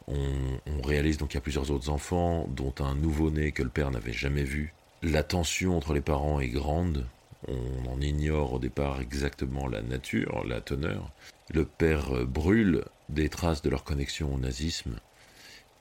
on, 0.08 0.82
réalise 0.86 1.18
donc 1.18 1.32
qu'il 1.32 1.38
y 1.38 1.39
a 1.39 1.42
plusieurs 1.42 1.70
autres 1.70 1.89
enfants, 1.89 2.48
dont 2.48 2.74
un 2.80 2.96
nouveau-né 2.96 3.51
que 3.51 3.62
le 3.62 3.70
père 3.70 3.92
n'avait 3.92 4.13
jamais 4.13 4.46
vu. 4.46 4.74
La 5.04 5.22
tension 5.22 5.75
entre 5.75 5.94
les 5.94 6.01
parents 6.01 6.39
est 6.39 6.48
grande. 6.48 7.06
On 7.50 7.92
en 7.92 8.00
ignore 8.00 8.54
au 8.54 8.60
départ 8.60 9.01
exactement 9.01 9.68
la 9.68 9.82
nature, 9.82 10.46
la 10.48 10.62
teneur. 10.62 11.12
Le 11.54 11.66
père 11.66 12.25
brûle 12.25 12.86
des 13.10 13.28
traces 13.28 13.62
de 13.62 13.70
leur 13.70 13.84
connexion 13.84 14.34
au 14.34 14.38
nazisme. 14.38 14.96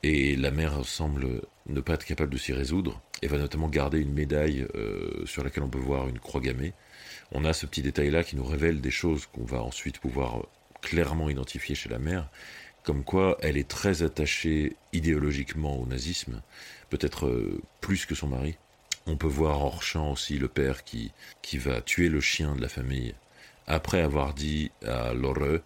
Et 0.02 0.36
la 0.36 0.50
mère 0.50 0.84
semble 0.84 1.42
ne 1.66 1.80
pas 1.80 1.94
être 1.94 2.04
capable 2.04 2.32
de 2.32 2.38
s'y 2.38 2.52
résoudre 2.52 3.00
et 3.22 3.26
va 3.26 3.38
notamment 3.38 3.68
garder 3.68 3.98
une 3.98 4.12
médaille 4.12 4.66
euh, 4.74 5.26
sur 5.26 5.42
laquelle 5.42 5.64
on 5.64 5.70
peut 5.70 5.78
voir 5.78 6.08
une 6.08 6.20
croix 6.20 6.40
gammée. 6.40 6.72
On 7.32 7.44
a 7.44 7.52
ce 7.52 7.66
petit 7.66 7.82
détail-là 7.82 8.22
qui 8.24 8.36
nous 8.36 8.44
révèle 8.44 8.80
des 8.80 8.90
choses 8.90 9.26
qu'on 9.26 9.44
va 9.44 9.60
ensuite 9.62 9.98
pouvoir 9.98 10.46
clairement 10.80 11.28
identifier 11.28 11.74
chez 11.74 11.88
la 11.88 11.98
mère 11.98 12.30
comme 12.88 13.04
quoi 13.04 13.36
elle 13.42 13.58
est 13.58 13.68
très 13.68 14.02
attachée 14.02 14.74
idéologiquement 14.94 15.78
au 15.78 15.84
nazisme, 15.84 16.40
peut-être 16.88 17.26
euh, 17.26 17.60
plus 17.82 18.06
que 18.06 18.14
son 18.14 18.28
mari. 18.28 18.56
On 19.06 19.18
peut 19.18 19.26
voir 19.26 19.60
hors 19.60 19.82
champ 19.82 20.12
aussi 20.12 20.38
le 20.38 20.48
père 20.48 20.84
qui, 20.84 21.12
qui 21.42 21.58
va 21.58 21.82
tuer 21.82 22.08
le 22.08 22.22
chien 22.22 22.56
de 22.56 22.62
la 22.62 22.68
famille, 22.70 23.14
après 23.66 24.00
avoir 24.00 24.32
dit 24.32 24.70
à 24.86 25.12
Lore 25.12 25.60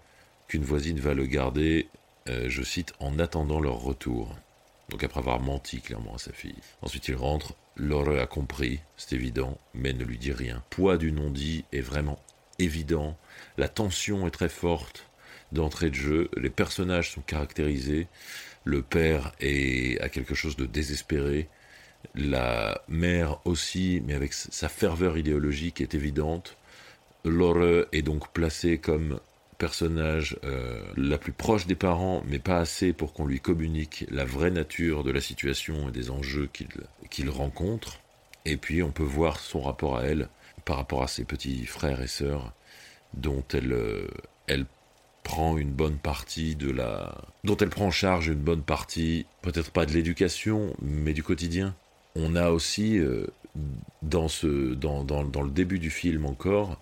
qu'une 0.48 0.64
voisine 0.64 0.98
va 0.98 1.14
le 1.14 1.26
garder, 1.26 1.86
euh, 2.28 2.48
je 2.48 2.62
cite, 2.62 2.92
en 3.00 3.18
attendant 3.18 3.60
leur 3.60 3.80
retour. 3.80 4.34
Donc 4.88 5.02
après 5.04 5.20
avoir 5.20 5.40
menti 5.40 5.80
clairement 5.80 6.14
à 6.14 6.18
sa 6.18 6.32
fille. 6.32 6.58
Ensuite 6.82 7.08
il 7.08 7.14
rentre, 7.14 7.54
Lore 7.76 8.18
a 8.18 8.26
compris, 8.26 8.80
c'est 8.96 9.14
évident, 9.14 9.58
mais 9.74 9.92
ne 9.92 10.04
lui 10.04 10.18
dit 10.18 10.32
rien. 10.32 10.62
Poids 10.70 10.98
du 10.98 11.12
non-dit 11.12 11.64
est 11.72 11.80
vraiment 11.80 12.18
évident, 12.58 13.16
la 13.56 13.68
tension 13.68 14.26
est 14.26 14.32
très 14.32 14.50
forte, 14.50 15.06
d'entrée 15.52 15.90
de 15.90 15.94
jeu. 15.94 16.30
Les 16.36 16.50
personnages 16.50 17.12
sont 17.12 17.20
caractérisés. 17.20 18.08
Le 18.64 18.82
père 18.82 19.32
est 19.40 20.00
à 20.00 20.08
quelque 20.08 20.34
chose 20.34 20.56
de 20.56 20.66
désespéré. 20.66 21.48
La 22.14 22.82
mère 22.88 23.40
aussi, 23.44 24.02
mais 24.06 24.14
avec 24.14 24.32
sa 24.32 24.68
ferveur 24.68 25.16
idéologique 25.16 25.80
est 25.80 25.94
évidente. 25.94 26.56
Laure 27.24 27.86
est 27.92 28.02
donc 28.02 28.32
placée 28.32 28.78
comme 28.78 29.20
personnage 29.62 30.36
euh, 30.42 30.82
la 30.96 31.18
plus 31.18 31.30
proche 31.30 31.68
des 31.68 31.76
parents, 31.76 32.24
mais 32.26 32.40
pas 32.40 32.58
assez 32.58 32.92
pour 32.92 33.12
qu'on 33.12 33.26
lui 33.26 33.38
communique 33.38 34.04
la 34.10 34.24
vraie 34.24 34.50
nature 34.50 35.04
de 35.04 35.12
la 35.12 35.20
situation 35.20 35.88
et 35.88 35.92
des 35.92 36.10
enjeux 36.10 36.50
qu'il 37.08 37.30
rencontre. 37.30 38.00
Et 38.44 38.56
puis 38.56 38.82
on 38.82 38.90
peut 38.90 39.04
voir 39.04 39.38
son 39.38 39.60
rapport 39.60 39.98
à 39.98 40.02
elle 40.02 40.28
par 40.64 40.78
rapport 40.78 41.04
à 41.04 41.06
ses 41.06 41.24
petits 41.24 41.64
frères 41.64 42.02
et 42.02 42.08
sœurs, 42.08 42.52
dont 43.14 43.44
elle, 43.52 43.72
euh, 43.72 44.08
elle 44.48 44.66
prend 45.22 45.56
une 45.56 45.70
bonne 45.70 45.98
partie 45.98 46.56
de 46.56 46.72
la... 46.72 47.22
dont 47.44 47.56
elle 47.56 47.70
prend 47.70 47.86
en 47.86 47.92
charge 47.92 48.26
une 48.26 48.42
bonne 48.42 48.62
partie, 48.62 49.26
peut-être 49.42 49.70
pas 49.70 49.86
de 49.86 49.92
l'éducation, 49.92 50.74
mais 50.82 51.12
du 51.12 51.22
quotidien. 51.22 51.76
On 52.16 52.34
a 52.34 52.50
aussi, 52.50 52.98
euh, 52.98 53.28
dans, 54.02 54.26
ce, 54.26 54.74
dans, 54.74 55.04
dans, 55.04 55.22
dans, 55.22 55.42
le 55.42 55.52
début 55.52 55.78
du 55.78 55.90
film 55.90 56.26
encore, 56.26 56.80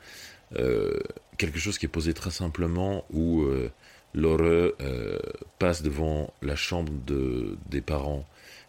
quelque 1.36 1.58
chose 1.58 1.78
qui 1.78 1.86
est 1.86 1.90
posé 1.90 2.14
très 2.14 2.30
simplement 2.30 3.04
où 3.12 3.42
euh, 3.42 3.70
Laure 4.14 4.40
euh, 4.80 5.18
passe 5.58 5.82
devant 5.82 6.32
la 6.42 6.56
chambre 6.56 6.92
de, 7.06 7.56
des 7.68 7.80
parents, 7.80 8.26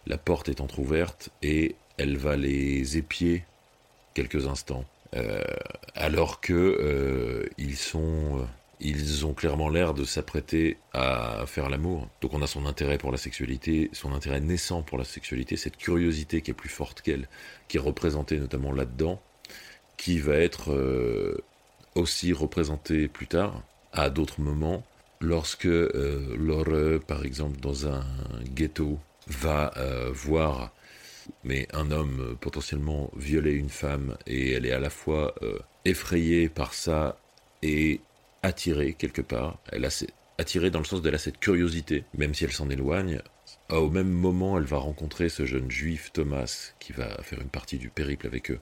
la 0.08 0.18
porte 0.18 0.50
est 0.50 0.62
entr'ouverte 0.62 1.30
et 1.42 1.76
elle 1.98 2.18
va 2.18 2.36
les 2.36 2.98
épier 2.98 3.44
quelques 4.14 4.48
instants. 4.48 4.86
alors 5.96 6.40
que 6.40 7.50
ils 7.58 7.78
sont 7.78 8.48
ils 8.82 9.26
ont 9.26 9.34
clairement 9.34 9.70
l'air 9.70 9.94
de 9.94 10.04
s'apprêter 10.04 10.78
à 10.94 11.44
faire 11.46 11.70
l'amour. 11.70 12.08
Donc 12.22 12.34
on 12.34 12.42
a 12.42 12.48
son 12.48 12.66
intérêt 12.66 12.98
pour 12.98 13.12
la 13.12 13.18
sexualité, 13.18 13.90
son 13.94 14.12
intérêt 14.14 14.42
naissant 14.42 14.82
pour 14.82 14.98
la 14.98 15.04
sexualité, 15.04 15.56
cette 15.56 15.78
curiosité 15.78 16.42
qui 16.42 16.52
est 16.52 16.56
plus 16.56 16.70
forte 16.70 17.02
qu'elle, 17.02 17.28
qui 17.68 17.78
est 17.78 17.82
représentée 17.82 18.40
notamment 18.40 18.72
là-dedans, 18.72 19.22
qui 19.98 20.20
va 20.20 20.36
être 20.36 20.72
euh, 20.72 21.44
aussi 21.96 22.34
représentée 22.34 23.08
plus 23.08 23.28
tard, 23.28 23.64
à 23.94 24.10
d'autres 24.10 24.42
moments, 24.42 24.84
lorsque 25.20 25.66
euh, 25.66 26.36
Laure, 26.38 27.02
par 27.06 27.26
exemple, 27.26 27.60
dans 27.60 27.88
un 27.88 28.04
ghetto, 28.56 29.00
va 29.28 29.72
euh, 29.78 30.12
voir 30.14 30.72
mais 31.44 31.68
un 31.74 31.92
homme 31.92 32.36
potentiellement 32.42 33.12
violer 33.16 33.52
une 33.52 33.70
femme 33.70 34.18
et 34.26 34.52
elle 34.54 34.66
est 34.66 34.72
à 34.72 34.80
la 34.80 34.90
fois 34.90 35.36
effrayée 35.86 36.50
par 36.50 36.74
ça 36.74 37.16
et 37.62 38.02
attirée 38.44 38.94
quelque 38.94 39.22
part. 39.22 39.60
Elle 39.72 39.86
a 39.86 39.90
attirée 40.38 40.72
dans 40.72 40.80
le 40.80 40.86
sens 40.86 41.02
de 41.02 41.10
a 41.10 41.18
cette 41.18 41.40
curiosité, 41.40 42.04
même 42.18 42.34
si 42.34 42.44
elle 42.44 42.52
s'en 42.52 42.70
éloigne. 42.70 43.22
Au 43.70 43.90
même 43.90 44.10
moment, 44.10 44.58
elle 44.58 44.66
va 44.66 44.78
rencontrer 44.78 45.30
ce 45.30 45.46
jeune 45.46 45.70
juif 45.72 46.12
Thomas 46.14 46.74
qui 46.80 46.94
va 46.94 47.22
faire 47.22 47.42
une 47.42 47.50
partie 47.50 47.78
du 47.78 47.90
périple 47.90 48.28
avec 48.28 48.52
eux 48.52 48.60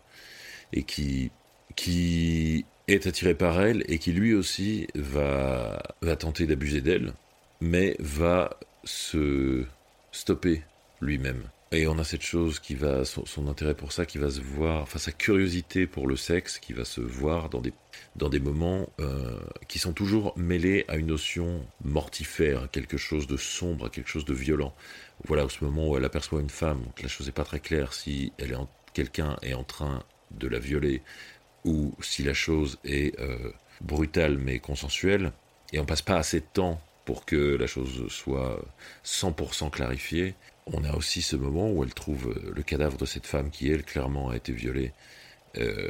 et 0.73 0.83
qui 0.83 1.31
qui 1.75 2.65
est 2.93 3.07
attiré 3.07 3.33
par 3.33 3.61
elle 3.61 3.83
et 3.87 3.99
qui 3.99 4.11
lui 4.11 4.33
aussi 4.33 4.87
va 4.95 5.81
va 6.01 6.15
tenter 6.15 6.45
d'abuser 6.45 6.81
d'elle, 6.81 7.13
mais 7.61 7.95
va 7.99 8.57
se 8.83 9.65
stopper 10.11 10.63
lui-même. 11.01 11.43
Et 11.71 11.85
on 11.85 11.99
a 11.99 12.03
cette 12.03 12.23
chose 12.23 12.59
qui 12.59 12.73
va, 12.73 13.05
son, 13.05 13.47
intérêt 13.47 13.75
pour 13.75 13.91
ça, 13.91 14.07
qui 14.07 14.17
va 14.17 14.31
se 14.31 14.41
voir, 14.41 14.81
enfin 14.81 14.97
sa 14.97 15.11
curiosité 15.11 15.85
pour 15.85 16.07
le 16.07 16.15
sexe, 16.15 16.57
qui 16.57 16.73
va 16.73 16.83
se 16.83 16.99
voir 16.99 17.49
dans 17.49 17.61
des, 17.61 17.73
dans 18.15 18.27
des 18.27 18.39
moments 18.39 18.89
euh, 18.99 19.37
qui 19.67 19.77
sont 19.77 19.93
toujours 19.93 20.33
mêlés 20.35 20.85
à 20.87 20.95
une 20.95 21.05
notion 21.05 21.63
mortifère, 21.83 22.69
quelque 22.71 22.97
chose 22.97 23.27
de 23.27 23.37
sombre, 23.37 23.89
quelque 23.91 24.09
chose 24.09 24.25
de 24.25 24.33
violent. 24.33 24.73
Voilà, 25.25 25.45
au 25.45 25.49
ce 25.49 25.63
moment 25.63 25.87
où 25.87 25.95
elle 25.95 26.05
aperçoit 26.05 26.41
une 26.41 26.49
femme, 26.49 26.81
la 27.03 27.07
chose 27.07 27.27
n'est 27.27 27.33
pas 27.33 27.43
très 27.43 27.59
claire 27.59 27.93
si 27.93 28.33
elle 28.39 28.51
est 28.51 28.57
quelqu'un 28.93 29.37
est 29.43 29.53
en 29.53 29.63
train 29.63 30.03
de 30.31 30.47
la 30.47 30.57
violer 30.57 31.03
ou 31.65 31.93
si 32.01 32.23
la 32.23 32.33
chose 32.33 32.77
est 32.83 33.19
euh, 33.19 33.51
brutale 33.81 34.37
mais 34.37 34.59
consensuelle. 34.59 35.31
Et 35.73 35.79
on 35.79 35.85
passe 35.85 36.01
pas 36.01 36.17
assez 36.17 36.39
de 36.39 36.45
temps 36.53 36.81
pour 37.05 37.25
que 37.25 37.55
la 37.55 37.67
chose 37.67 38.07
soit 38.09 38.59
100% 39.03 39.69
clarifiée 39.69 40.35
on 40.73 40.83
a 40.83 40.95
aussi 40.95 41.21
ce 41.21 41.35
moment 41.35 41.71
où 41.71 41.83
elle 41.83 41.93
trouve 41.93 42.29
euh, 42.29 42.51
le 42.55 42.63
cadavre 42.63 42.97
de 42.97 43.05
cette 43.05 43.25
femme 43.25 43.49
qui, 43.49 43.71
elle, 43.71 43.83
clairement 43.83 44.29
a 44.29 44.35
été 44.35 44.51
violée. 44.51 44.91
Euh, 45.57 45.89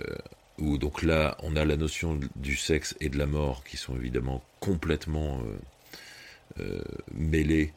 où 0.57 0.77
donc 0.77 1.03
là, 1.03 1.37
on 1.43 1.55
a 1.55 1.65
la 1.65 1.77
notion 1.77 2.19
du 2.35 2.55
sexe 2.55 2.95
et 2.99 3.09
de 3.09 3.17
la 3.17 3.25
mort 3.25 3.63
qui 3.63 3.77
sont 3.77 3.95
évidemment 3.95 4.43
complètement 4.59 5.41
euh, 6.59 6.81
mêlées 7.13 7.73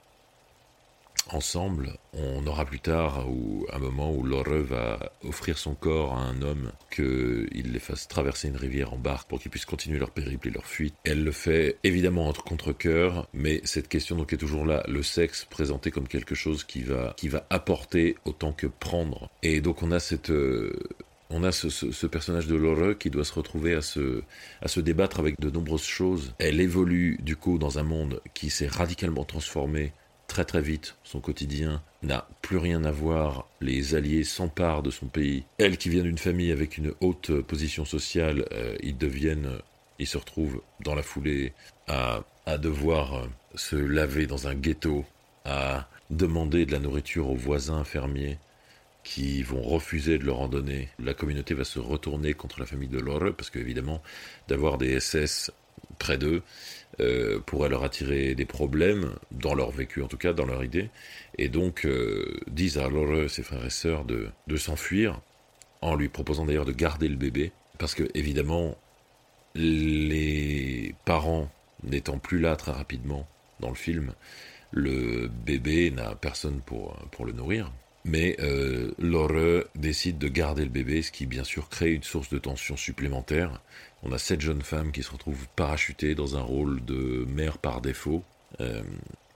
ensemble. 1.30 1.94
On 2.12 2.46
aura 2.46 2.64
plus 2.64 2.80
tard 2.80 3.26
ou 3.28 3.66
un 3.72 3.78
moment 3.78 4.12
où 4.12 4.22
Laure 4.22 4.62
va 4.62 5.12
offrir 5.22 5.58
son 5.58 5.74
corps 5.74 6.14
à 6.14 6.20
un 6.20 6.42
homme 6.42 6.72
qu'il 6.90 7.72
les 7.72 7.78
fasse 7.78 8.08
traverser 8.08 8.48
une 8.48 8.56
rivière 8.56 8.92
en 8.92 8.98
barque 8.98 9.28
pour 9.28 9.40
qu'ils 9.40 9.50
puissent 9.50 9.64
continuer 9.64 9.98
leur 9.98 10.10
périple 10.10 10.48
et 10.48 10.50
leur 10.50 10.66
fuite. 10.66 10.94
Elle 11.04 11.24
le 11.24 11.32
fait 11.32 11.78
évidemment 11.84 12.28
entre 12.28 12.44
contre-cœur, 12.44 13.28
mais 13.32 13.60
cette 13.64 13.88
question 13.88 14.16
donc 14.16 14.32
est 14.32 14.38
toujours 14.38 14.66
là, 14.66 14.82
le 14.88 15.02
sexe 15.02 15.44
présenté 15.44 15.90
comme 15.90 16.08
quelque 16.08 16.34
chose 16.34 16.64
qui 16.64 16.82
va, 16.82 17.14
qui 17.16 17.28
va 17.28 17.46
apporter 17.50 18.16
autant 18.24 18.52
que 18.52 18.66
prendre. 18.66 19.30
Et 19.42 19.60
donc 19.60 19.82
on 19.82 19.90
a 19.90 20.00
cette... 20.00 20.30
Euh, 20.30 20.72
on 21.34 21.44
a 21.44 21.50
ce, 21.50 22.06
personnage 22.06 22.46
de 22.46 22.54
Laure 22.54 22.98
qui 22.98 23.08
doit 23.08 23.24
se 23.24 23.32
retrouver 23.32 23.74
à 23.74 23.80
se, 23.80 24.22
à 24.60 24.68
se 24.68 24.80
débattre 24.80 25.18
avec 25.18 25.40
de 25.40 25.48
nombreuses 25.48 25.82
choses. 25.82 26.34
Elle 26.38 26.60
évolue 26.60 27.18
du 27.22 27.36
coup 27.36 27.56
dans 27.56 27.78
un 27.78 27.82
monde 27.82 28.20
qui 28.34 28.50
s'est 28.50 28.66
radicalement 28.66 29.24
transformé 29.24 29.94
très 30.32 30.46
très 30.46 30.62
vite. 30.62 30.96
Son 31.04 31.20
quotidien 31.20 31.82
n'a 32.02 32.26
plus 32.40 32.56
rien 32.56 32.84
à 32.84 32.90
voir. 32.90 33.46
Les 33.60 33.94
alliés 33.94 34.24
s'emparent 34.24 34.82
de 34.82 34.90
son 34.90 35.06
pays. 35.06 35.44
Elle 35.58 35.76
qui 35.76 35.90
vient 35.90 36.02
d'une 36.02 36.16
famille 36.16 36.50
avec 36.50 36.78
une 36.78 36.94
haute 37.02 37.42
position 37.42 37.84
sociale, 37.84 38.46
euh, 38.52 38.74
ils 38.82 38.96
deviennent, 38.96 39.58
ils 39.98 40.06
se 40.06 40.16
retrouvent 40.16 40.62
dans 40.80 40.94
la 40.94 41.02
foulée 41.02 41.52
à, 41.86 42.24
à 42.46 42.56
devoir 42.56 43.14
euh, 43.14 43.26
se 43.56 43.76
laver 43.76 44.26
dans 44.26 44.48
un 44.48 44.54
ghetto, 44.54 45.04
à 45.44 45.86
demander 46.08 46.64
de 46.64 46.72
la 46.72 46.78
nourriture 46.78 47.28
aux 47.28 47.36
voisins 47.36 47.84
fermiers 47.84 48.38
qui 49.04 49.42
vont 49.42 49.60
refuser 49.60 50.16
de 50.16 50.24
leur 50.24 50.40
en 50.40 50.48
donner. 50.48 50.88
La 50.98 51.12
communauté 51.12 51.52
va 51.52 51.64
se 51.64 51.78
retourner 51.78 52.32
contre 52.32 52.58
la 52.58 52.66
famille 52.66 52.88
de 52.88 53.00
Lore 53.00 53.34
parce 53.36 53.50
qu'évidemment, 53.50 54.00
d'avoir 54.48 54.78
des 54.78 54.98
SS 54.98 55.50
près 55.98 56.18
d'eux, 56.18 56.42
euh, 57.00 57.40
pourrait 57.40 57.68
leur 57.68 57.84
attirer 57.84 58.34
des 58.34 58.44
problèmes, 58.44 59.14
dans 59.30 59.54
leur 59.54 59.70
vécu 59.70 60.02
en 60.02 60.08
tout 60.08 60.18
cas, 60.18 60.32
dans 60.32 60.44
leur 60.44 60.62
idée, 60.64 60.90
et 61.38 61.48
donc 61.48 61.86
euh, 61.86 62.38
disent 62.48 62.78
à 62.78 62.88
Laure, 62.88 63.30
ses 63.30 63.42
frères 63.42 63.64
et 63.64 63.70
sœurs, 63.70 64.04
de, 64.04 64.28
de 64.46 64.56
s'enfuir, 64.56 65.20
en 65.80 65.94
lui 65.94 66.08
proposant 66.08 66.44
d'ailleurs 66.44 66.64
de 66.64 66.72
garder 66.72 67.08
le 67.08 67.16
bébé, 67.16 67.52
parce 67.78 67.94
que 67.94 68.08
évidemment, 68.14 68.76
les 69.54 70.94
parents 71.04 71.50
n'étant 71.82 72.18
plus 72.18 72.38
là 72.38 72.56
très 72.56 72.72
rapidement 72.72 73.26
dans 73.60 73.68
le 73.68 73.74
film, 73.74 74.12
le 74.70 75.28
bébé 75.28 75.90
n'a 75.90 76.14
personne 76.14 76.60
pour, 76.60 76.96
pour 77.10 77.26
le 77.26 77.32
nourrir. 77.32 77.70
Mais 78.04 78.36
euh, 78.40 78.92
décide 79.76 80.18
de 80.18 80.28
garder 80.28 80.64
le 80.64 80.70
bébé, 80.70 81.02
ce 81.02 81.12
qui 81.12 81.26
bien 81.26 81.44
sûr 81.44 81.68
crée 81.68 81.92
une 81.92 82.02
source 82.02 82.28
de 82.30 82.38
tension 82.38 82.76
supplémentaire, 82.76 83.60
on 84.02 84.12
a 84.12 84.18
cette 84.18 84.40
jeune 84.40 84.62
femme 84.62 84.90
qui 84.90 85.02
se 85.02 85.10
retrouve 85.10 85.46
parachutée 85.54 86.14
dans 86.14 86.36
un 86.36 86.40
rôle 86.40 86.84
de 86.84 87.24
mère 87.28 87.58
par 87.58 87.80
défaut. 87.80 88.24
Euh, 88.60 88.82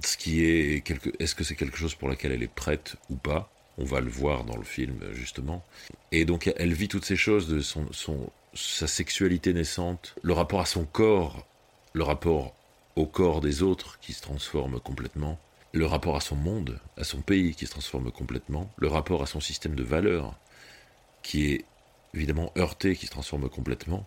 ce 0.04 0.16
qui 0.16 0.44
est 0.44 0.84
quelque... 0.84 1.10
est-ce 1.20 1.34
que 1.34 1.44
c'est 1.44 1.54
quelque 1.54 1.78
chose 1.78 1.94
pour 1.94 2.08
laquelle 2.08 2.32
elle 2.32 2.42
est 2.42 2.52
prête 2.52 2.96
ou 3.08 3.16
pas? 3.16 3.50
On 3.78 3.84
va 3.84 4.00
le 4.00 4.10
voir 4.10 4.44
dans 4.44 4.56
le 4.56 4.64
film 4.64 4.98
justement. 5.12 5.64
Et 6.10 6.24
donc 6.24 6.52
elle 6.56 6.72
vit 6.72 6.88
toutes 6.88 7.04
ces 7.04 7.16
choses 7.16 7.46
de 7.48 7.60
son, 7.60 7.86
son 7.92 8.30
sa 8.54 8.86
sexualité 8.86 9.52
naissante, 9.52 10.14
le 10.22 10.32
rapport 10.32 10.60
à 10.60 10.66
son 10.66 10.84
corps, 10.84 11.46
le 11.92 12.02
rapport 12.02 12.54
au 12.96 13.06
corps 13.06 13.40
des 13.40 13.62
autres 13.62 13.98
qui 14.00 14.12
se 14.12 14.22
transforme 14.22 14.80
complètement, 14.80 15.38
le 15.76 15.86
rapport 15.86 16.16
à 16.16 16.20
son 16.20 16.36
monde, 16.36 16.80
à 16.96 17.04
son 17.04 17.20
pays 17.20 17.54
qui 17.54 17.66
se 17.66 17.70
transforme 17.70 18.10
complètement, 18.10 18.70
le 18.78 18.88
rapport 18.88 19.22
à 19.22 19.26
son 19.26 19.40
système 19.40 19.74
de 19.74 19.82
valeurs 19.82 20.34
qui 21.22 21.52
est 21.52 21.64
évidemment 22.14 22.50
heurté, 22.56 22.96
qui 22.96 23.06
se 23.06 23.10
transforme 23.10 23.48
complètement, 23.48 24.06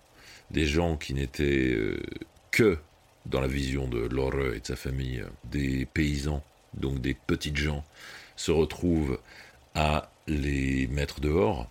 des 0.49 0.65
gens 0.65 0.97
qui 0.97 1.13
n'étaient 1.13 1.73
euh, 1.73 2.01
que, 2.49 2.79
dans 3.27 3.39
la 3.39 3.47
vision 3.47 3.87
de 3.87 3.99
Laure 3.99 4.53
et 4.55 4.61
de 4.61 4.65
sa 4.65 4.75
famille, 4.75 5.23
des 5.43 5.85
paysans, 5.85 6.43
donc 6.73 7.01
des 7.01 7.13
petites 7.13 7.57
gens, 7.57 7.83
se 8.35 8.51
retrouvent 8.51 9.19
à 9.75 10.09
les 10.27 10.87
mettre 10.87 11.19
dehors, 11.19 11.69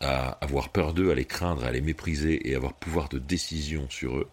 à 0.00 0.38
avoir 0.42 0.70
peur 0.70 0.94
d'eux, 0.94 1.10
à 1.10 1.14
les 1.14 1.24
craindre, 1.24 1.64
à 1.64 1.72
les 1.72 1.80
mépriser 1.82 2.48
et 2.48 2.54
avoir 2.54 2.72
pouvoir 2.72 3.08
de 3.08 3.18
décision 3.18 3.86
sur 3.90 4.16
eux. 4.16 4.28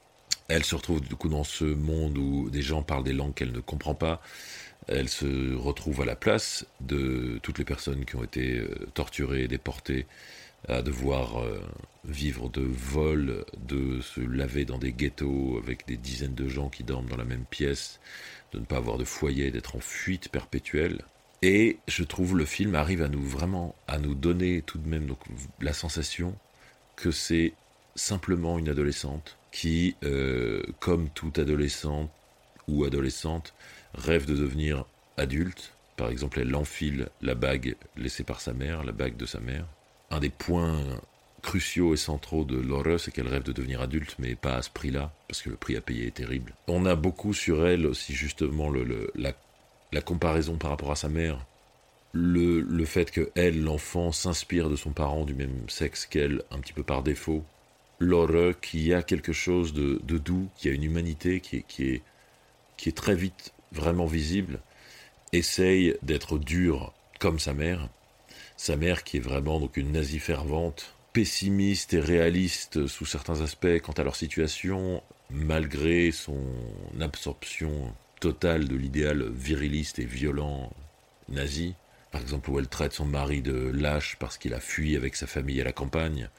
Elle 0.49 0.65
se 0.65 0.75
retrouve 0.75 1.01
du 1.01 1.15
coup 1.15 1.29
dans 1.29 1.43
ce 1.43 1.65
monde 1.65 2.17
où 2.17 2.49
des 2.49 2.61
gens 2.61 2.83
parlent 2.83 3.03
des 3.03 3.13
langues 3.13 3.33
qu'elle 3.33 3.51
ne 3.51 3.59
comprend 3.59 3.95
pas. 3.95 4.21
Elle 4.87 5.07
se 5.07 5.55
retrouve 5.55 6.01
à 6.01 6.05
la 6.05 6.15
place 6.15 6.65
de 6.81 7.39
toutes 7.41 7.57
les 7.57 7.65
personnes 7.65 8.03
qui 8.03 8.15
ont 8.17 8.23
été 8.23 8.57
euh, 8.57 8.67
torturées, 8.93 9.47
déportées, 9.47 10.05
à 10.67 10.81
devoir 10.81 11.41
euh, 11.41 11.61
vivre 12.05 12.49
de 12.49 12.61
vol, 12.61 13.45
de 13.57 14.01
se 14.01 14.21
laver 14.21 14.65
dans 14.65 14.77
des 14.77 14.93
ghettos 14.93 15.57
avec 15.61 15.87
des 15.87 15.97
dizaines 15.97 16.35
de 16.35 16.47
gens 16.47 16.69
qui 16.69 16.83
dorment 16.83 17.09
dans 17.09 17.17
la 17.17 17.25
même 17.25 17.45
pièce, 17.49 17.99
de 18.53 18.59
ne 18.59 18.65
pas 18.65 18.77
avoir 18.77 18.97
de 18.97 19.05
foyer, 19.05 19.51
d'être 19.51 19.75
en 19.75 19.79
fuite 19.79 20.29
perpétuelle. 20.29 21.01
Et 21.41 21.77
je 21.87 22.03
trouve 22.03 22.37
le 22.37 22.45
film 22.45 22.75
arrive 22.75 23.01
à 23.01 23.09
nous 23.09 23.21
vraiment 23.21 23.75
à 23.87 23.97
nous 23.97 24.15
donner 24.15 24.61
tout 24.61 24.77
de 24.77 24.87
même 24.87 25.05
donc, 25.05 25.19
la 25.59 25.73
sensation 25.73 26.35
que 26.95 27.11
c'est 27.11 27.53
simplement 27.95 28.57
une 28.57 28.69
adolescente 28.69 29.37
qui, 29.53 29.95
euh, 30.03 30.63
comme 30.79 31.07
toute 31.09 31.39
adolescente 31.39 32.09
ou 32.67 32.83
adolescente, 32.83 33.53
rêve 33.93 34.25
de 34.25 34.35
devenir 34.35 34.83
adulte. 35.15 35.71
Par 35.95 36.09
exemple, 36.09 36.39
elle 36.39 36.53
enfile 36.55 37.07
la 37.21 37.35
bague 37.35 37.75
laissée 37.95 38.23
par 38.23 38.41
sa 38.41 38.51
mère, 38.51 38.83
la 38.83 38.91
bague 38.91 39.15
de 39.15 39.27
sa 39.27 39.39
mère, 39.39 39.65
un 40.09 40.19
des 40.19 40.31
points 40.31 40.81
cruciaux 41.43 41.93
et 41.93 41.97
centraux 41.97 42.45
de 42.45 42.57
Laura, 42.57 42.97
c'est 42.97 43.11
qu'elle 43.11 43.27
rêve 43.27 43.43
de 43.43 43.51
devenir 43.51 43.81
adulte, 43.81 44.15
mais 44.17 44.33
pas 44.33 44.55
à 44.55 44.61
ce 44.63 44.71
prix-là, 44.71 45.13
parce 45.27 45.43
que 45.43 45.51
le 45.51 45.55
prix 45.55 45.75
à 45.75 45.81
payer 45.81 46.07
est 46.07 46.15
terrible. 46.15 46.53
On 46.67 46.85
a 46.87 46.95
beaucoup 46.95 47.33
sur 47.33 47.67
elle 47.67 47.85
aussi 47.85 48.13
justement 48.13 48.71
la, 48.71 50.01
comparaison 50.01 50.57
par 50.57 50.71
rapport 50.71 50.91
à 50.91 50.95
sa 50.95 51.09
mère, 51.09 51.45
le, 52.11 52.61
le 52.61 52.85
fait 52.85 53.11
que 53.11 53.29
elle, 53.35 53.63
l'enfant, 53.63 54.11
s'inspire 54.11 54.69
de 54.69 54.75
son 54.75 54.91
parent 54.91 55.25
du 55.25 55.35
même 55.35 55.69
sexe 55.69 56.07
qu'elle, 56.07 56.41
un 56.49 56.59
petit 56.59 56.73
peu 56.73 56.83
par 56.83 57.03
défaut. 57.03 57.43
Laura 58.03 58.53
qui 58.53 58.93
a 58.93 59.01
quelque 59.01 59.33
chose 59.33 59.73
de, 59.73 60.17
doux, 60.17 60.49
qui 60.57 60.69
a 60.69 60.71
une 60.71 60.83
humanité 60.83 61.39
qui 61.39 62.01
est, 62.77 62.95
très 62.95 63.15
vite 63.15 63.53
vraiment 63.71 64.05
visible, 64.05 64.59
essaye 65.31 65.95
d'être 66.03 66.37
dure 66.37 66.93
comme 67.19 67.39
sa 67.39 67.53
mère, 67.53 67.89
sa 68.57 68.75
mère 68.75 69.03
qui 69.03 69.17
est 69.17 69.21
vraiment 69.21 69.59
donc 69.59 69.77
une 69.77 69.93
nazie 69.93 70.19
fervente, 70.19 70.95
pessimiste 71.13 71.93
et 71.93 71.99
réaliste 71.99 72.87
sous 72.87 73.05
certains 73.05 73.41
aspects 73.41 73.79
quant 73.83 73.93
à 73.93 74.03
leur 74.03 74.15
situation, 74.15 75.01
malgré 75.29 76.11
son 76.11 76.43
absorption 76.99 77.93
totale 78.19 78.67
de 78.67 78.75
l'idéal 78.75 79.29
viriliste 79.31 79.99
et 79.99 80.05
violent 80.05 80.71
nazi. 81.29 81.75
Par 82.13 82.21
exemple, 82.21 82.51
où 82.51 82.59
elle 82.59 82.67
traite 82.67 82.93
son 82.93 83.05
mari 83.05 83.41
de 83.41 83.71
lâche 83.73 84.17
parce 84.19 84.37
qu'il 84.37 84.53
a 84.53 84.59
fui 84.59 84.95
avec 84.95 85.15
sa 85.15 85.25
famille 85.25 85.59
à 85.59 85.63
la 85.63 85.71
campagne. 85.71 86.29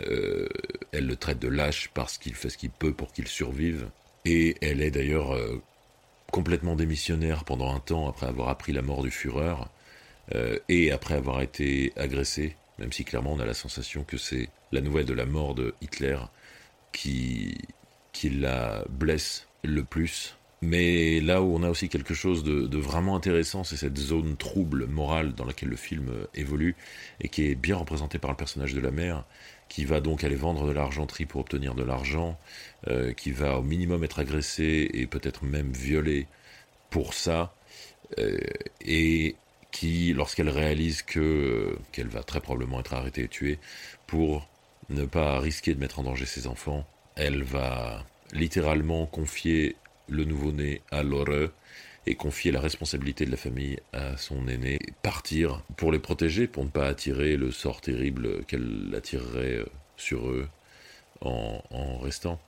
Euh, 0.00 0.48
elle 0.90 1.06
le 1.06 1.14
traite 1.14 1.38
de 1.38 1.46
lâche 1.46 1.88
parce 1.94 2.18
qu'il 2.18 2.34
fait 2.34 2.50
ce 2.50 2.58
qu'il 2.58 2.70
peut 2.70 2.92
pour 2.92 3.12
qu'il 3.12 3.28
survive. 3.28 3.90
Et 4.24 4.56
elle 4.60 4.82
est 4.82 4.90
d'ailleurs 4.90 5.32
euh, 5.32 5.62
complètement 6.32 6.74
démissionnaire 6.74 7.44
pendant 7.44 7.72
un 7.72 7.78
temps 7.78 8.08
après 8.08 8.26
avoir 8.26 8.48
appris 8.48 8.72
la 8.72 8.82
mort 8.82 9.04
du 9.04 9.12
Führer. 9.12 9.54
Euh, 10.34 10.58
et 10.68 10.90
après 10.90 11.14
avoir 11.14 11.42
été 11.42 11.92
agressé, 11.96 12.56
même 12.80 12.92
si 12.92 13.04
clairement 13.04 13.34
on 13.34 13.38
a 13.38 13.46
la 13.46 13.54
sensation 13.54 14.02
que 14.02 14.16
c'est 14.16 14.48
la 14.72 14.80
nouvelle 14.80 15.06
de 15.06 15.14
la 15.14 15.26
mort 15.26 15.54
de 15.54 15.74
Hitler 15.80 16.18
qui 16.90 17.56
la 18.24 18.84
blesse 18.88 19.46
le 19.62 19.84
plus. 19.84 20.34
Mais 20.62 21.20
là 21.20 21.40
où 21.40 21.54
on 21.54 21.62
a 21.62 21.70
aussi 21.70 21.88
quelque 21.88 22.12
chose 22.12 22.44
de, 22.44 22.76
vraiment 22.76 23.16
intéressant, 23.16 23.64
c'est 23.64 23.76
cette 23.76 23.96
zone 23.96 24.36
trouble 24.36 24.86
morale 24.86 25.34
dans 25.34 25.46
laquelle 25.46 25.70
le 25.70 25.76
film 25.76 26.10
évolue 26.34 26.76
et 27.22 27.28
qui 27.28 27.46
est 27.46 27.54
bien 27.54 27.76
représentée 27.76 28.18
par 28.18 28.30
le 28.30 28.36
personnage 28.36 28.74
de 28.74 28.80
la 28.80 28.90
mère, 28.90 29.24
qui 29.70 29.86
va 29.86 30.00
donc 30.00 30.22
aller 30.22 30.36
vendre 30.36 30.66
de 30.66 30.72
l'argenterie 30.72 31.24
pour 31.24 31.40
obtenir 31.40 31.74
de 31.74 31.82
l'argent, 31.82 32.38
euh, 32.88 33.14
qui 33.14 33.30
va 33.30 33.58
au 33.58 33.62
minimum 33.62 34.04
être 34.04 34.18
agressée 34.18 34.90
et 34.92 35.06
peut-être 35.06 35.44
même 35.44 35.72
violée 35.72 36.26
pour 36.90 37.14
ça, 37.14 37.54
euh, 38.18 38.38
et 38.82 39.36
qui, 39.70 40.12
lorsqu'elle 40.12 40.48
réalise 40.50 41.02
que 41.02 41.78
qu'elle 41.92 42.08
va 42.08 42.22
très 42.22 42.40
probablement 42.40 42.80
être 42.80 42.94
arrêtée 42.94 43.22
et 43.24 43.28
tuée, 43.28 43.58
pour 44.06 44.48
ne 44.90 45.04
pas 45.06 45.38
risquer 45.40 45.74
de 45.74 45.80
mettre 45.80 46.00
en 46.00 46.02
danger 46.02 46.26
ses 46.26 46.46
enfants, 46.46 46.86
elle 47.16 47.42
va 47.44 48.04
littéralement 48.32 49.06
confier 49.06 49.76
le 50.10 50.24
nouveau-né 50.24 50.82
à 50.90 51.02
Laure 51.02 51.50
et 52.06 52.14
confier 52.14 52.50
la 52.50 52.60
responsabilité 52.60 53.24
de 53.24 53.30
la 53.30 53.36
famille 53.36 53.78
à 53.92 54.16
son 54.16 54.48
aîné, 54.48 54.78
partir 55.02 55.62
pour 55.76 55.92
les 55.92 55.98
protéger, 55.98 56.46
pour 56.46 56.64
ne 56.64 56.70
pas 56.70 56.86
attirer 56.86 57.36
le 57.36 57.50
sort 57.50 57.80
terrible 57.80 58.44
qu'elle 58.46 58.92
attirerait 58.96 59.64
sur 59.96 60.28
eux 60.28 60.48
en, 61.20 61.62
en 61.70 61.98
restant. 61.98 62.40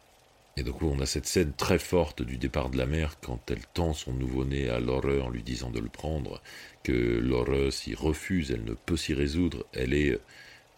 Et 0.57 0.63
donc 0.63 0.83
on 0.83 1.01
a 1.01 1.07
cette 1.07 1.27
scène 1.27 1.53
très 1.53 1.79
forte 1.79 2.23
du 2.23 2.37
départ 2.37 2.69
de 2.69 2.77
la 2.77 2.87
mère 2.87 3.19
quand 3.21 3.51
elle 3.51 3.65
tend 3.73 3.95
son 3.95 4.13
nouveau-né 4.13 4.69
à 4.69 4.81
Laure 4.81 5.25
en 5.25 5.31
lui 5.31 5.43
disant 5.43 5.71
de 5.71 5.81
le 5.81 5.89
prendre, 5.89 6.43
que 6.83 6.93
Laure 6.93 7.73
s'y 7.73 7.95
refuse, 7.95 8.51
elle 8.51 8.65
ne 8.65 8.75
peut 8.75 8.97
s'y 8.97 9.15
résoudre, 9.15 9.65
elle 9.73 9.95
est 9.95 10.19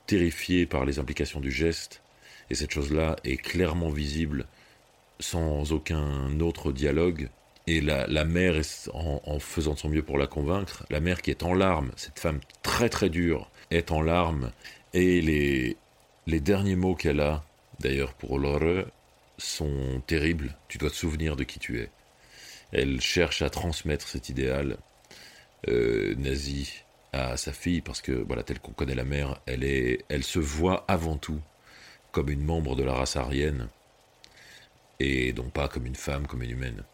terrifiée 0.07 0.67
par 0.67 0.85
les 0.85 0.99
implications 0.99 1.41
du 1.41 1.51
geste, 1.51 2.03
et 2.51 2.55
cette 2.55 2.73
chose-là 2.73 3.17
est 3.25 3.37
clairement 3.37 3.89
visible 3.89 4.47
sans 5.21 5.73
aucun 5.73 6.41
autre 6.41 6.73
dialogue. 6.73 7.29
Et 7.67 7.81
la, 7.81 8.07
la 8.07 8.25
mère, 8.27 8.61
en, 8.93 9.39
faisant 9.39 9.73
de 9.73 9.79
son 9.79 9.89
mieux 9.89 10.03
pour 10.03 10.19
la 10.19 10.27
convaincre, 10.27 10.85
la 10.91 11.01
mère 11.01 11.23
qui 11.23 11.31
est 11.31 11.43
en 11.43 11.55
larmes, 11.55 11.93
cette 11.97 12.19
femme 12.19 12.41
très 12.63 12.91
très 12.91 13.09
dure, 13.09 13.51
est 13.71 13.91
en 13.91 14.03
larmes, 14.03 14.51
et 14.93 15.23
les, 15.23 15.79
les 16.27 16.41
derniers 16.41 16.77
mots 16.77 16.95
qu'elle 16.95 17.21
a, 17.21 17.43
d'ailleurs 17.81 18.13
pour 18.15 18.39
Laure, 18.39 18.85
sont 19.39 20.03
terribles. 20.07 20.55
Tu 20.69 20.79
dois 20.79 20.91
te 20.91 20.95
souvenir 20.95 21.37
de 21.37 21.45
qui 21.45 21.59
tu 21.59 21.81
es. 21.81 21.91
Elle 22.73 23.01
cherche 23.01 23.43
à 23.43 23.51
transmettre 23.51 24.09
cet 24.09 24.29
idéal 24.29 24.79
euh, 25.69 26.15
nazi 26.17 26.83
à 27.13 27.37
sa 27.37 27.53
fille 27.53 27.81
parce 27.81 28.03
que 28.03 28.13
voilà, 28.13 28.43
telle 28.43 28.59
qu'on 28.59 28.73
connaît 28.73 28.95
la 28.95 29.05
mère, 29.05 29.41
elle 29.47 29.65
est, 29.65 30.05
elle 30.09 30.25
se 30.25 30.39
voit 30.39 30.85
avant 30.89 31.17
tout 31.17 31.41
comme 32.13 32.31
une 32.31 32.45
membre 32.45 32.77
de 32.77 32.85
la 32.85 32.93
race 32.93 33.17
aryenne 33.17 33.69
et 35.01 35.33
non 35.33 35.51
pas 35.51 35.69
comme 35.69 35.87
une 35.87 35.97
femme, 35.97 36.27
comme 36.27 36.43
une 36.43 36.51
humaine. 36.51 36.85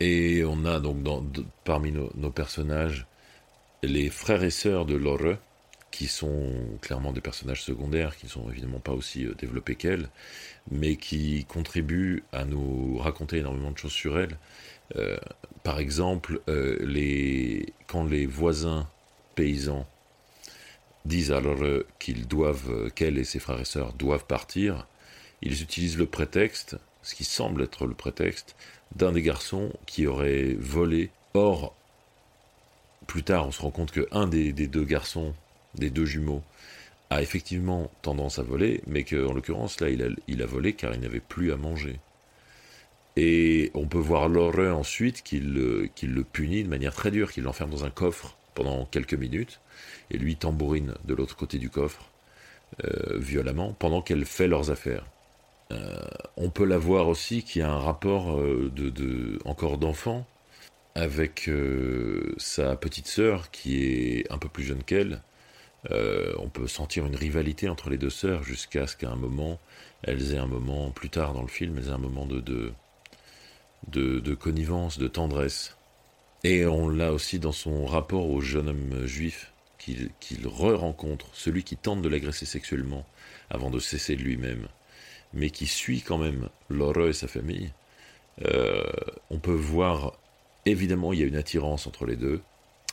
Et 0.00 0.44
on 0.44 0.64
a 0.64 0.78
donc 0.80 0.98
parmi 1.64 1.92
nos, 1.92 2.30
personnages 2.30 3.06
les 3.82 4.10
frères 4.10 4.42
et 4.42 4.50
sœurs 4.50 4.84
de 4.84 4.94
Lore, 4.94 5.36
qui 5.90 6.08
sont 6.08 6.52
clairement 6.82 7.12
des 7.12 7.22
personnages 7.22 7.62
secondaires, 7.62 8.16
qui 8.16 8.26
ne 8.26 8.30
sont 8.30 8.50
évidemment 8.50 8.80
pas 8.80 8.92
aussi 8.92 9.24
euh, 9.24 9.34
développés 9.34 9.76
qu'elle, 9.76 10.10
mais 10.70 10.96
qui 10.96 11.46
contribuent 11.46 12.24
à 12.32 12.44
nous 12.44 12.98
raconter 12.98 13.38
énormément 13.38 13.70
de 13.70 13.78
choses 13.78 13.92
sur 13.92 14.18
elle. 14.18 14.36
Euh, 14.96 15.16
par 15.62 15.78
exemple, 15.78 16.40
euh, 16.48 17.64
quand 17.86 18.04
les 18.04 18.26
voisins 18.26 18.88
paysans 19.34 19.86
disent 21.06 21.32
alors 21.32 21.60
qu'ils 21.98 22.26
doivent, 22.26 22.90
qu'elle 22.90 23.16
et 23.16 23.24
ses 23.24 23.38
frères 23.38 23.60
et 23.60 23.64
sœurs 23.64 23.92
doivent 23.94 24.26
partir, 24.26 24.86
ils 25.40 25.62
utilisent 25.62 25.98
le 25.98 26.06
prétexte, 26.06 26.76
ce 27.06 27.14
qui 27.14 27.22
semble 27.22 27.62
être 27.62 27.86
le 27.86 27.94
prétexte, 27.94 28.56
d'un 28.96 29.12
des 29.12 29.22
garçons 29.22 29.72
qui 29.86 30.08
aurait 30.08 30.56
volé. 30.58 31.10
Or, 31.34 31.72
plus 33.06 33.22
tard, 33.22 33.46
on 33.46 33.52
se 33.52 33.62
rend 33.62 33.70
compte 33.70 33.92
qu'un 33.92 34.26
des, 34.26 34.52
deux 34.52 34.82
garçons, 34.82 35.32
des 35.76 35.88
deux 35.88 36.04
jumeaux, 36.04 36.42
a 37.10 37.22
effectivement 37.22 37.92
tendance 38.02 38.40
à 38.40 38.42
voler, 38.42 38.82
mais 38.88 39.04
qu'en 39.04 39.32
l'occurrence, 39.32 39.80
là, 39.80 39.88
il 39.88 40.42
a, 40.42 40.46
volé 40.46 40.72
car 40.72 40.94
il 40.94 41.00
n'avait 41.00 41.20
plus 41.20 41.52
à 41.52 41.56
manger. 41.56 42.00
Et 43.14 43.70
on 43.74 43.86
peut 43.86 43.98
voir 43.98 44.28
l'horreur 44.28 44.76
ensuite 44.76 45.22
qu'il 45.22 45.52
le 45.52 46.24
punit 46.24 46.64
de 46.64 46.68
manière 46.68 46.92
très 46.92 47.12
dure, 47.12 47.30
qu'il 47.30 47.44
l'enferme 47.44 47.70
dans 47.70 47.84
un 47.84 47.90
coffre 47.90 48.36
pendant 48.54 48.84
quelques 48.84 49.14
minutes, 49.14 49.60
et 50.10 50.18
lui 50.18 50.34
tambourine 50.34 50.94
de 51.04 51.14
l'autre 51.14 51.36
côté 51.36 51.58
du 51.58 51.70
coffre, 51.70 52.10
euh, 52.84 53.16
violemment, 53.16 53.74
pendant 53.78 54.02
qu'elle 54.02 54.24
fait 54.24 54.48
leurs 54.48 54.72
affaires. 54.72 55.06
Euh, 55.72 56.00
on 56.36 56.50
peut 56.50 56.64
la 56.64 56.78
voir 56.78 57.08
aussi 57.08 57.42
qui 57.42 57.60
a 57.60 57.70
un 57.70 57.78
rapport 57.78 58.38
euh, 58.38 58.70
de, 58.74 59.38
encore 59.44 59.78
d'enfant 59.78 60.26
avec 60.94 61.48
euh, 61.48 62.34
sa 62.38 62.76
petite 62.76 63.08
sœur 63.08 63.50
qui 63.50 63.84
est 63.84 64.32
un 64.32 64.38
peu 64.38 64.48
plus 64.48 64.64
jeune 64.64 64.82
qu'elle. 64.82 65.22
On 66.38 66.48
peut 66.48 66.66
sentir 66.66 67.06
une 67.06 67.14
rivalité 67.14 67.68
entre 67.68 67.90
les 67.90 67.98
deux 67.98 68.10
sœurs 68.10 68.42
jusqu'à 68.42 68.88
ce 68.88 68.96
qu'à 68.96 69.10
un 69.10 69.16
moment, 69.16 69.60
elles 70.02 70.34
aient 70.34 70.38
un 70.38 70.48
moment, 70.48 70.90
plus 70.90 71.10
tard 71.10 71.32
dans 71.32 71.42
le 71.42 71.48
film, 71.48 71.78
elles 71.78 71.88
aient 71.88 71.92
un 71.92 71.98
moment 71.98 72.26
de, 72.26 72.72
de, 73.88 74.34
connivence, 74.34 74.98
de 74.98 75.06
tendresse. 75.06 75.76
Et 76.42 76.66
on 76.66 76.88
l'a 76.88 77.12
aussi 77.12 77.38
dans 77.38 77.52
son 77.52 77.86
rapport 77.86 78.28
au 78.28 78.40
jeune 78.40 78.68
homme 78.68 79.06
juif 79.06 79.52
qu'il 79.78 80.10
qu 80.20 80.44
re-rencontre, 80.44 81.28
celui 81.34 81.62
qui 81.62 81.76
tente 81.76 82.02
de 82.02 82.08
l'agresser 82.08 82.46
sexuellement 82.46 83.06
avant 83.48 83.70
de 83.70 83.78
cesser 83.78 84.16
de 84.16 84.22
lui-même 84.22 84.66
mais 85.34 85.50
qui 85.50 85.66
suit 85.66 86.02
quand 86.02 86.18
même 86.18 86.48
Laura 86.70 87.06
et 87.08 87.12
sa 87.12 87.28
famille, 87.28 87.72
euh, 88.44 88.82
on 89.30 89.38
peut 89.38 89.52
voir, 89.52 90.12
évidemment, 90.64 91.12
il 91.12 91.20
y 91.20 91.22
a 91.22 91.26
une 91.26 91.36
attirance 91.36 91.86
entre 91.86 92.06
les 92.06 92.16
deux. 92.16 92.42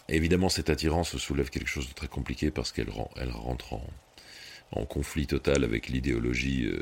Évidemment, 0.10 0.50
cette 0.50 0.69
attirance 0.69 1.17
soulève 1.17 1.50
quelque 1.50 1.69
chose 1.69 1.88
de 1.88 1.93
très 1.93 2.08
compliqué 2.08 2.52
parce 2.52 2.72
qu'elle 2.72 2.91
elle 3.17 3.32
rentre 3.32 3.74
en, 3.74 4.86
conflit 4.86 5.28
total 5.28 5.63
avec 5.63 5.88
l'idéologie 5.88 6.65
euh, 6.65 6.82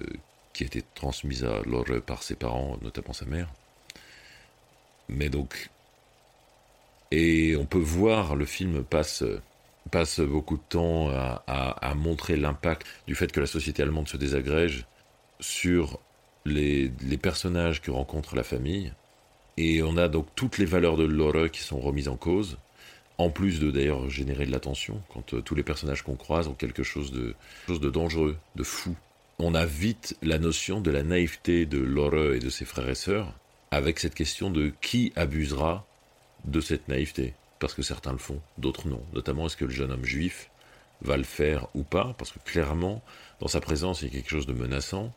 qui 0.54 0.64
a 0.64 0.68
été 0.68 0.82
transmise 0.96 1.44
à 1.44 1.62
Laura 1.66 2.00
par 2.00 2.24
ses 2.24 2.36
parents, 2.36 2.78
notamment 2.82 3.14
sa 3.14 3.26
mère. 3.26 3.50
Mais 5.10 5.30
donc, 5.30 5.70
et 7.12 7.58
on 7.58 7.66
peut 7.66 7.78
voir, 7.78 8.36
le 8.36 8.46
film 8.46 8.84
passe, 8.84 9.24
passe 9.92 10.22
beaucoup 10.22 10.56
de 10.56 10.64
temps 10.70 11.10
à 11.10 11.94
montrer 11.96 12.38
l'impact 12.38 12.88
du 13.08 13.16
fait 13.16 13.32
que 13.32 13.42
la 13.42 13.46
société 13.46 13.84
allemande 13.84 14.08
se 14.08 14.16
désagrège 14.16 14.86
sur 15.41 15.99
les, 16.45 16.89
personnages 17.21 17.82
que 17.82 17.91
rencontre 17.91 18.36
la 18.36 18.43
famille. 18.43 18.93
Et 19.58 19.84
on 19.84 19.97
a 19.97 20.08
donc 20.08 20.27
toutes 20.36 20.58
les 20.58 20.65
valeurs 20.65 20.97
de 20.97 21.04
l'horreur 21.04 21.51
qui 21.51 21.62
sont 21.62 21.80
remises 21.80 22.08
en 22.08 22.15
cause, 22.15 22.58
en 23.17 23.30
plus 23.30 23.60
de 23.60 23.69
d'ailleurs 23.69 24.10
générer 24.10 24.45
de 24.45 24.51
l'attention, 24.51 25.01
quand 25.13 25.34
euh, 25.34 25.41
tous 25.41 25.56
les 25.56 25.63
personnages 25.63 26.01
qu'on 26.01 26.15
croise 26.15 26.47
ont 26.47 26.54
quelque 26.54 26.84
chose 26.84 27.12
de, 27.12 27.36
chose 27.67 27.82
de 27.82 27.89
dangereux, 27.89 28.38
de 28.56 28.63
fou. 28.63 28.95
On 29.38 29.54
a 29.54 29.65
vite 29.65 30.15
la 30.21 30.39
notion 30.39 30.82
de 30.82 30.89
la 30.89 31.04
naïveté 31.04 31.65
de 31.65 31.80
l'horreur 31.80 32.34
et 32.34 32.39
de 32.39 32.49
ses 32.49 32.65
frères 32.65 32.89
et 32.89 32.95
sœurs, 32.95 33.34
avec 33.71 33.99
cette 33.99 34.15
question 34.15 34.49
de 34.49 34.71
qui 34.82 35.12
abusera 35.15 35.86
de 36.45 36.62
cette 36.62 36.88
naïveté? 36.88 37.34
Parce 37.60 37.73
que 37.73 37.84
certains 37.84 38.12
le 38.12 38.17
font, 38.17 38.41
d'autres 38.58 38.88
non. 38.88 39.04
Notamment, 39.13 39.45
est-ce 39.45 39.58
que 39.58 39.65
le 39.65 39.71
jeune 39.71 39.91
homme 39.91 40.06
juif 40.06 40.49
va 41.01 41.17
le 41.17 41.23
faire 41.23 41.67
ou 41.75 41.84
pas? 41.84 42.15
Parce 42.17 42.32
que 42.32 42.39
clairement, 42.39 43.04
dans 43.39 43.47
sa 43.47 43.62
présence, 43.62 44.01
il 44.01 44.06
y 44.06 44.08
a 44.08 44.13
quelque 44.13 44.30
chose 44.30 44.47
de 44.47 44.54
menaçant 44.54 45.13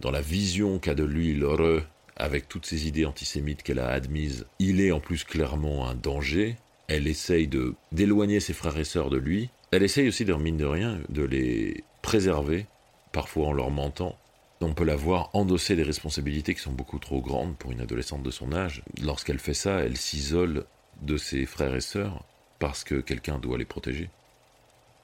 dans 0.00 0.10
la 0.10 0.20
vision 0.20 0.78
qu'a 0.78 0.94
de 0.94 1.04
lui 1.04 1.34
l'heureux, 1.34 1.82
avec 2.16 2.48
toutes 2.48 2.66
ces 2.66 2.86
idées 2.86 3.06
antisémites 3.06 3.62
qu'elle 3.62 3.78
a 3.78 3.88
admises, 3.88 4.46
il 4.58 4.80
est 4.80 4.92
en 4.92 5.00
plus 5.00 5.24
clairement 5.24 5.88
un 5.88 5.94
danger. 5.94 6.56
Elle 6.88 7.06
essaye 7.06 7.48
de 7.48 7.74
d'éloigner 7.92 8.40
ses 8.40 8.52
frères 8.52 8.78
et 8.78 8.84
sœurs 8.84 9.10
de 9.10 9.18
lui. 9.18 9.50
Elle 9.70 9.82
essaye 9.82 10.08
aussi, 10.08 10.24
de 10.24 10.34
mine 10.34 10.56
de 10.56 10.64
rien, 10.64 10.98
de 11.08 11.22
les 11.22 11.84
préserver, 12.02 12.66
parfois 13.12 13.48
en 13.48 13.52
leur 13.52 13.70
mentant. 13.70 14.16
On 14.60 14.74
peut 14.74 14.84
la 14.84 14.96
voir 14.96 15.30
endosser 15.34 15.76
des 15.76 15.82
responsabilités 15.82 16.54
qui 16.54 16.60
sont 16.60 16.72
beaucoup 16.72 16.98
trop 16.98 17.20
grandes 17.20 17.56
pour 17.56 17.70
une 17.70 17.80
adolescente 17.80 18.22
de 18.22 18.30
son 18.30 18.52
âge. 18.52 18.82
Lorsqu'elle 19.02 19.38
fait 19.38 19.54
ça, 19.54 19.80
elle 19.80 19.96
s'isole 19.96 20.64
de 21.02 21.16
ses 21.16 21.46
frères 21.46 21.76
et 21.76 21.80
sœurs 21.80 22.24
parce 22.58 22.82
que 22.82 22.96
quelqu'un 22.96 23.38
doit 23.38 23.58
les 23.58 23.64
protéger. 23.64 24.10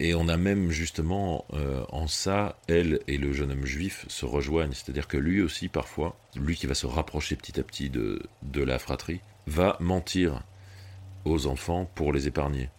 Et 0.00 0.14
on 0.14 0.28
a 0.28 0.36
même 0.36 0.70
justement 0.70 1.44
euh, 1.52 1.84
en 1.90 2.08
ça, 2.08 2.58
elle 2.66 3.00
et 3.06 3.16
le 3.16 3.32
jeune 3.32 3.52
homme 3.52 3.64
juif 3.64 4.04
se 4.08 4.26
rejoignent, 4.26 4.72
c'est-à-dire 4.72 5.06
que 5.06 5.16
lui 5.16 5.40
aussi 5.40 5.68
parfois, 5.68 6.18
lui 6.34 6.56
qui 6.56 6.66
va 6.66 6.74
se 6.74 6.86
rapprocher 6.86 7.36
petit 7.36 7.60
à 7.60 7.62
petit 7.62 7.90
de, 7.90 8.22
de 8.42 8.62
la 8.62 8.78
fratrie, 8.78 9.20
va 9.46 9.76
mentir 9.80 10.42
aux 11.24 11.46
enfants 11.46 11.88
pour 11.94 12.12
les 12.12 12.26
épargner. 12.26 12.70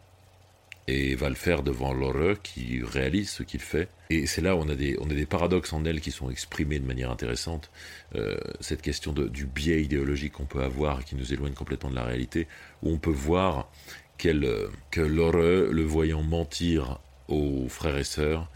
Et 0.88 1.16
va 1.16 1.30
le 1.30 1.36
faire 1.36 1.64
devant 1.64 1.94
l'horreur 1.94 2.40
qui 2.44 2.84
réalise 2.84 3.32
ce 3.32 3.42
qu'il 3.42 3.60
fait. 3.60 3.90
Et 4.12 4.28
c'est 4.28 4.42
là 4.42 4.56
où 4.56 4.60
on 4.60 4.70
a, 4.70 4.76
des, 4.76 4.98
on 5.02 5.10
a 5.10 5.16
des 5.16 5.26
paradoxes 5.26 5.74
en 5.74 5.84
elle 5.84 6.00
qui 6.00 6.12
sont 6.12 6.30
exprimés 6.30 6.78
de 6.78 6.86
manière 6.86 7.10
intéressante. 7.10 7.72
Euh, 8.14 8.38
cette 8.60 8.84
question 8.84 9.12
de, 9.12 9.28
du 9.28 9.48
biais 9.48 9.82
idéologique 9.82 10.34
qu'on 10.34 10.46
peut 10.46 10.62
avoir 10.62 11.04
qui 11.04 11.16
nous 11.16 11.34
éloigne 11.34 11.54
complètement 11.54 11.90
de 11.90 11.96
la 11.96 12.04
réalité, 12.04 12.48
où 12.84 12.92
on 12.92 13.00
peut 13.00 13.10
voir 13.10 13.72
que 14.18 15.02
l'horreur, 15.02 15.72
le 15.72 15.84
voyant 15.84 16.24
mentir 16.24 17.00
aux 17.28 17.68
frères 17.70 17.98
et 17.98 18.04
sœurs, 18.04 18.50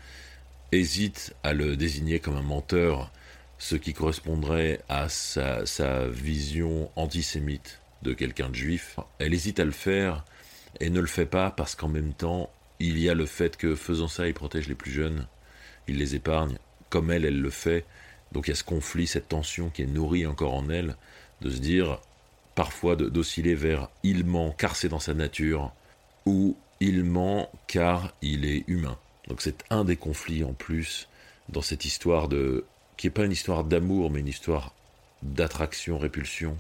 hésite 0.72 1.36
à 1.44 1.54
le 1.54 1.76
désigner 1.76 2.20
comme 2.20 2.38
un 2.38 2.42
menteur, 2.42 3.12
ce 3.58 3.76
qui 3.76 3.94
correspondrait 3.94 4.82
à 4.88 5.10
sa, 5.10 5.66
sa 5.66 6.08
vision 6.08 6.90
antisémite 6.96 7.82
de 8.04 8.14
quelqu'un 8.14 8.50
de 8.50 8.56
juif. 8.56 8.98
Elle 9.20 9.34
hésite 9.34 9.60
à 9.60 9.66
le 9.66 9.72
faire 9.72 10.24
et 10.80 10.90
ne 10.90 11.00
le 11.00 11.08
fait 11.08 11.26
pas 11.26 11.52
parce 11.52 11.76
qu'en 11.76 11.90
même 11.90 12.14
temps, 12.14 12.50
il 12.80 12.98
y 12.98 13.10
a 13.10 13.14
le 13.14 13.26
fait 13.26 13.58
que 13.58 13.76
faisant 13.76 14.08
ça, 14.08 14.28
il 14.28 14.34
protège 14.34 14.70
les 14.70 14.76
plus 14.76 14.92
jeunes, 14.92 15.28
il 15.88 15.98
les 15.98 16.16
épargne, 16.16 16.58
comme 16.90 17.12
elle, 17.12 17.26
elle 17.26 17.42
le 17.42 17.50
fait. 17.50 17.86
Donc 18.32 18.48
il 18.48 18.52
y 18.52 18.54
a 18.54 18.56
ce 18.56 18.64
conflit, 18.64 19.08
cette 19.08 19.28
tension 19.28 19.70
qui 19.70 19.82
est 19.82 19.88
nourrie 19.88 20.26
encore 20.26 20.54
en 20.54 20.70
elle, 20.70 20.96
de 21.42 21.50
se 21.50 21.60
dire 21.60 22.00
parfois 22.60 22.98
d'osciller 22.98 23.56
vers 23.56 23.88
il 24.04 24.26
ment 24.26 24.52
car 24.52 24.76
c'est 24.76 24.90
dans 24.90 25.00
sa 25.00 25.14
nature, 25.14 25.72
ou 26.26 26.58
il 26.82 27.06
ment 27.06 27.50
car 27.68 28.14
il 28.22 28.44
est 28.44 28.66
humain. 28.68 28.98
Donc 29.30 29.40
c'est 29.42 29.64
un 29.70 29.86
des 29.86 29.96
conflits 29.96 30.44
en 30.44 30.52
plus 30.52 31.08
dans 31.48 31.62
cette 31.62 31.86
histoire 31.86 32.28
de 32.28 32.66
qui 32.98 33.08
n'est 33.08 33.12
pas 33.12 33.24
une 33.24 33.32
histoire 33.32 33.64
d'amour 33.64 34.12
mais 34.12 34.20
une 34.20 34.28
histoire 34.28 34.74
d'attraction-répulsion 35.24 36.58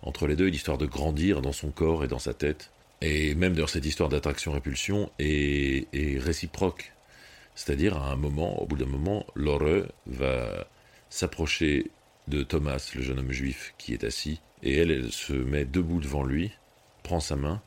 entre 0.00 0.26
les 0.26 0.34
deux, 0.34 0.48
une 0.48 0.54
histoire 0.54 0.78
de 0.78 0.86
grandir 0.86 1.42
dans 1.42 1.52
son 1.52 1.68
corps 1.68 2.04
et 2.04 2.08
dans 2.08 2.18
sa 2.18 2.32
tête. 2.32 2.70
Et 3.02 3.34
même 3.34 3.52
d'ailleurs 3.52 3.68
cette 3.68 3.84
histoire 3.84 4.08
d'attraction-répulsion 4.08 5.10
est, 5.18 5.88
est, 5.92 6.18
réciproque. 6.18 6.94
C'est-à-dire 7.54 7.98
à 7.98 8.12
un 8.12 8.16
moment, 8.16 8.62
au 8.62 8.66
bout 8.66 8.78
d'un 8.78 8.86
moment, 8.86 9.26
Laure 9.34 9.88
va 10.06 10.66
s'approcher 11.10 11.90
de 12.28 12.42
Thomas, 12.42 12.90
le 12.94 13.02
jeune 13.02 13.18
homme 13.18 13.32
juif 13.32 13.74
qui 13.78 13.92
est 13.92 14.04
assis, 14.04 14.40
et 14.62 14.76
elle, 14.76 14.90
elle 14.90 15.12
se 15.12 15.32
met 15.32 15.64
debout 15.64 16.00
devant 16.00 16.24
lui, 16.24 16.52
prend 17.02 17.20
sa 17.20 17.36
main 17.36 17.60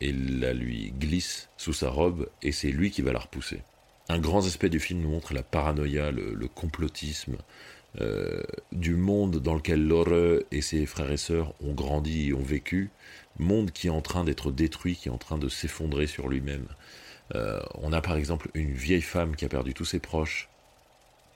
et 0.00 0.12
la 0.12 0.52
lui 0.52 0.92
glisse 0.98 1.48
sous 1.56 1.72
sa 1.72 1.90
robe, 1.90 2.28
et 2.42 2.52
c'est 2.52 2.70
lui 2.70 2.90
qui 2.90 3.02
va 3.02 3.12
la 3.12 3.18
repousser. 3.18 3.62
un 4.08 4.18
grand 4.18 4.44
aspect 4.44 4.70
du 4.70 4.80
film 4.80 5.00
nous 5.00 5.10
montre 5.10 5.34
la 5.34 5.42
paranoïa, 5.42 6.10
le, 6.10 6.48
complotisme 6.48 7.36
euh, 8.00 8.42
du 8.72 8.94
monde 8.94 9.36
dans 9.36 9.54
lequel 9.54 9.86
Lore 9.86 10.42
et 10.50 10.62
ses 10.62 10.86
frères 10.86 11.10
et 11.10 11.16
sœurs 11.16 11.54
ont 11.60 11.74
grandi 11.74 12.28
et 12.28 12.34
ont 12.34 12.42
vécu, 12.42 12.90
monde 13.38 13.70
qui 13.70 13.88
est 13.88 13.90
en 13.90 14.00
train 14.00 14.24
d'être 14.24 14.50
détruit, 14.50 14.96
qui 14.96 15.08
est 15.08 15.12
en 15.12 15.18
train 15.18 15.38
de 15.38 15.48
s'effondrer 15.48 16.06
sur 16.06 16.28
lui-même. 16.28 16.66
Euh, 17.34 17.60
on 17.74 17.92
a 17.92 18.00
par 18.00 18.16
exemple 18.16 18.48
une 18.54 18.72
vieille 18.72 19.02
femme 19.02 19.36
qui 19.36 19.44
a 19.44 19.48
perdu 19.48 19.74
tous 19.74 19.84
ses 19.84 20.00
proches, 20.00 20.48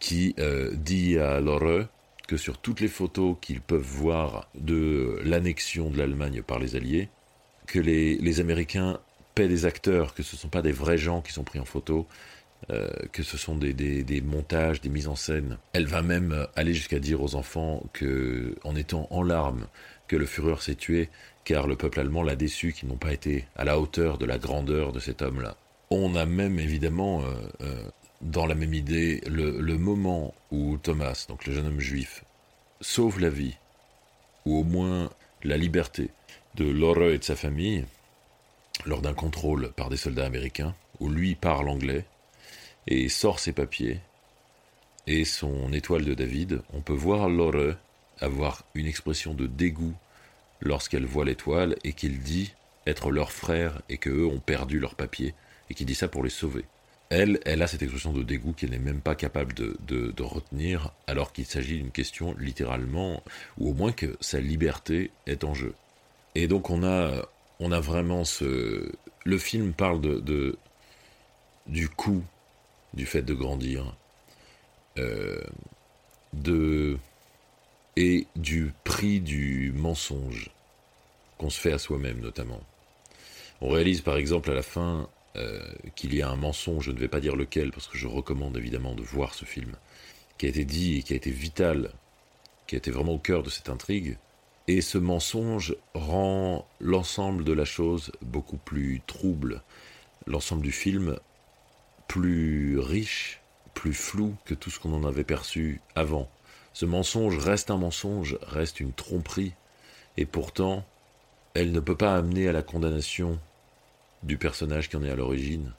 qui 0.01 0.35
euh, 0.39 0.73
dit 0.75 1.19
à 1.19 1.41
Lore 1.41 1.87
que 2.27 2.37
sur 2.37 2.59
toutes 2.59 2.81
les 2.81 2.89
photos 2.89 3.37
qu'ils 3.41 3.61
peuvent 3.61 3.81
voir 3.81 4.49
de 4.55 5.21
l'annexion 5.25 5.91
de 5.91 5.99
l'Allemagne 5.99 6.43
par 6.43 6.59
les 6.59 6.77
Alliés, 6.77 7.09
que 7.67 7.79
les, 7.79 8.41
Américains 8.41 9.01
paient 9.35 9.49
des 9.49 9.67
acteurs, 9.67 10.15
que 10.15 10.23
ce 10.23 10.37
ne 10.37 10.41
sont 10.41 10.49
pas 10.49 10.63
des 10.63 10.73
vrais 10.73 10.99
gens 10.99 11.21
qui 11.21 11.33
sont 11.33 11.45
pris 11.45 11.59
en 11.59 11.65
photo, 11.65 12.07
euh, 12.71 12.89
que 13.13 13.23
ce 13.23 13.37
sont 13.37 13.57
des, 13.57 13.75
des, 13.75 14.21
montages, 14.21 14.81
des 14.81 14.89
mises 14.89 15.09
en 15.09 15.17
scène. 15.17 15.59
Elle 15.73 15.87
va 15.87 16.03
même 16.03 16.47
aller 16.57 16.73
jusqu'à 16.73 16.99
dire 16.99 17.23
aux 17.23 17.35
enfants 17.35 17.83
que, 17.93 18.55
en 18.65 18.75
étant 18.77 19.07
en 19.11 19.23
larmes, 19.23 19.67
que 20.09 20.17
le 20.17 20.27
Führer 20.27 20.61
s'est 20.61 20.75
tué, 20.75 21.11
car 21.45 21.67
le 21.67 21.77
peuple 21.77 22.01
allemand 22.01 22.23
l'a 22.23 22.37
déçu, 22.37 22.73
qu'ils 22.73 22.89
n'ont 22.89 22.97
pas 22.97 23.13
été 23.13 23.47
à 23.57 23.65
la 23.65 23.79
hauteur 23.79 24.19
de 24.19 24.25
la 24.25 24.39
grandeur 24.39 24.93
de 24.93 25.01
cet 25.01 25.23
homme-là. 25.23 25.57
On 25.91 26.15
a 26.15 26.25
même 26.25 26.59
évidemment 26.59 27.23
euh, 27.23 27.35
euh, 27.63 27.85
dans 28.25 28.47
la 28.47 28.55
même 28.55 28.75
idée 28.75 29.21
le, 29.27 29.77
moment 29.77 30.35
où 30.51 30.79
Thomas, 30.79 31.27
donc 31.29 31.47
le 31.47 31.53
jeune 31.53 31.67
homme 31.67 31.81
juif, 31.81 32.25
sauve 32.81 33.21
la 33.21 33.29
vie, 33.29 33.57
ou 34.47 34.59
au 34.59 34.65
moins 34.65 35.11
la 35.43 35.57
liberté 35.57 36.11
de 36.55 36.65
Laura 36.65 37.09
et 37.09 37.19
de 37.19 37.25
sa 37.25 37.37
famille, 37.37 37.85
lors 38.87 39.03
d'un 39.03 39.15
contrôle 39.15 39.71
par 39.73 39.91
des 39.91 39.97
soldats 39.97 40.27
américains, 40.27 40.75
où 41.01 41.11
lui 41.11 41.35
parle 41.35 41.69
anglais, 41.69 42.07
et 42.87 43.09
sort 43.09 43.39
ses 43.39 43.53
papiers 43.53 44.01
et 45.07 45.25
son 45.25 45.73
étoile 45.73 46.05
de 46.05 46.15
David, 46.15 46.63
on 46.73 46.81
peut 46.81 46.95
voir 46.95 47.29
Laure 47.29 47.75
avoir 48.21 48.65
une 48.75 48.87
expression 48.87 49.35
de 49.35 49.47
dégoût 49.47 49.95
lorsqu'elle 50.61 51.05
voit 51.05 51.27
l'étoile 51.27 51.77
et 51.85 51.93
qu'il 51.93 52.21
dit 52.21 52.55
être 52.87 53.11
leur 53.11 53.33
frère 53.33 53.83
et 53.89 53.99
qu'eux 53.99 54.27
ont 54.27 54.41
perdu 54.41 54.79
leurs 54.79 54.95
papiers 54.95 55.35
et 55.69 55.75
qu'il 55.75 55.87
dit 55.87 55.95
ça 55.95 56.09
pour 56.09 56.25
les 56.25 56.31
sauver. 56.31 56.65
Elle, 57.15 57.39
elle 57.45 57.63
a 57.63 57.69
cette 57.69 57.83
expression 57.83 58.13
de 58.13 58.25
dégoût 58.25 58.53
qu'elle 58.53 58.71
n'est 58.71 58.79
même 58.81 59.01
pas 59.01 59.15
capable 59.15 59.55
de, 59.55 60.23
retenir 60.23 60.91
alors 61.07 61.33
qu'il 61.33 61.47
s'agit 61.47 61.77
d'une 61.77 61.93
question 61.93 62.35
littéralement, 62.41 63.23
ou 63.57 63.71
au 63.71 63.73
moins 63.73 63.93
que 63.93 64.17
sa 64.21 64.41
liberté 64.41 65.13
est 65.29 65.45
en 65.45 65.55
jeu. 65.55 65.75
Et 66.35 66.49
donc 66.49 66.71
on 66.71 66.83
a, 66.83 67.23
on 67.61 67.71
a 67.71 67.79
vraiment 67.79 68.25
ce... 68.25 68.91
Le 69.25 69.39
film 69.39 69.73
parle 69.75 70.01
de, 70.01 70.19
de 70.19 70.59
du 71.67 71.89
coût 71.89 72.25
du 72.95 73.07
fait 73.07 73.23
de 73.23 73.33
grandir, 73.33 73.95
euh, 74.99 75.41
de, 76.33 76.99
et 77.97 78.27
du 78.35 78.73
prix 78.83 79.21
du 79.21 79.73
mensonge 79.73 80.51
qu'on 81.39 81.51
se 81.51 81.61
fait 81.61 81.73
à 81.73 81.79
soi-même 81.79 82.21
notamment. 82.21 82.61
On 83.61 83.69
réalise 83.69 84.01
par 84.01 84.17
exemple 84.17 84.51
à 84.51 84.55
la 84.55 84.63
fin 84.63 85.09
euh, 85.37 85.61
qu'il 85.97 86.15
y 86.15 86.23
a 86.23 86.29
un 86.29 86.37
mensonge, 86.37 86.85
je 86.85 86.93
ne 86.93 86.99
vais 86.99 87.09
pas 87.09 87.21
dire 87.21 87.37
lequel 87.37 87.73
parce 87.73 87.89
que 87.89 87.99
je 87.99 88.07
recommande 88.07 88.57
évidemment 88.57 88.95
de 88.95 89.03
voir 89.03 89.35
ce 89.35 89.45
film, 89.45 89.75
qui 90.39 90.47
a 90.47 90.49
été 90.49 90.65
dit 90.65 90.99
et 90.99 91.03
qui 91.03 91.13
a 91.13 91.17
été 91.17 91.31
vital, 91.31 91.91
qui 92.67 92.77
a 92.77 92.79
été 92.79 92.91
vraiment 92.91 93.15
au 93.15 93.19
cœur 93.19 93.43
de 93.43 93.51
cette 93.51 93.69
intrigue. 93.69 94.17
Et 94.67 94.81
ce 94.81 94.97
mensonge 94.97 95.77
rend 95.95 96.67
l'ensemble 96.81 97.45
de 97.45 97.53
la 97.53 97.65
chose 97.65 98.13
beaucoup 98.23 98.57
plus 98.57 99.03
trouble. 99.07 99.63
L'ensemble 100.27 100.63
du 100.63 100.73
film 100.73 101.19
plus 102.09 102.79
riche, 102.79 103.41
plus 103.75 103.93
flou 103.93 104.37
que 104.45 104.55
tout 104.55 104.71
ce 104.71 104.79
qu'on 104.79 104.95
en 104.95 105.05
avait 105.05 105.25
perçu 105.25 105.81
avant. 105.95 106.31
Ce 106.73 106.87
mensonge 106.87 107.39
reste 107.39 107.71
un 107.71 107.77
mensonge, 107.77 108.39
reste 108.43 108.81
une 108.81 108.93
tromperie, 108.93 109.53
et 110.17 110.27
pourtant, 110.27 110.85
elle 111.55 111.73
ne 111.73 111.81
peut 111.81 111.97
pas 111.97 112.17
amener 112.17 112.49
à 112.49 112.53
la 112.53 112.63
condamnation 112.63 113.39
du 114.25 114.37
personnage 114.39 114.89
qui 114.89 114.97
en 114.97 115.05
est 115.05 115.11
à 115.11 115.17
l'origine. 115.17 115.73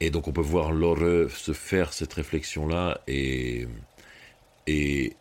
Et 0.00 0.10
donc 0.10 0.26
on 0.26 0.32
peut 0.32 0.40
voir 0.40 0.72
Laure 0.72 1.30
se 1.30 1.52
faire 1.52 1.92
cette 1.92 2.12
réflexion-là 2.12 3.00
et, 3.06 3.68
et, 4.66 5.14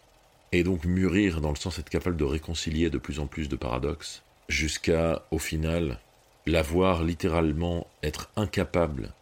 et 0.51 0.63
donc 0.63 0.85
mûrir 0.85 1.41
dans 1.41 1.51
le 1.51 1.55
sens 1.55 1.77
d'être 1.77 1.89
capable 1.89 2.17
de 2.17 2.23
réconcilier 2.23 2.89
de 2.89 2.97
plus 2.97 3.19
en 3.19 3.27
plus 3.27 3.49
de 3.49 3.55
paradoxes, 3.55 4.23
jusqu'à, 4.49 5.23
au 5.31 5.37
final, 5.37 5.99
la 6.45 6.61
voir 6.61 7.03
littéralement 7.03 7.87
être 8.01 8.29
incapable 8.35 9.13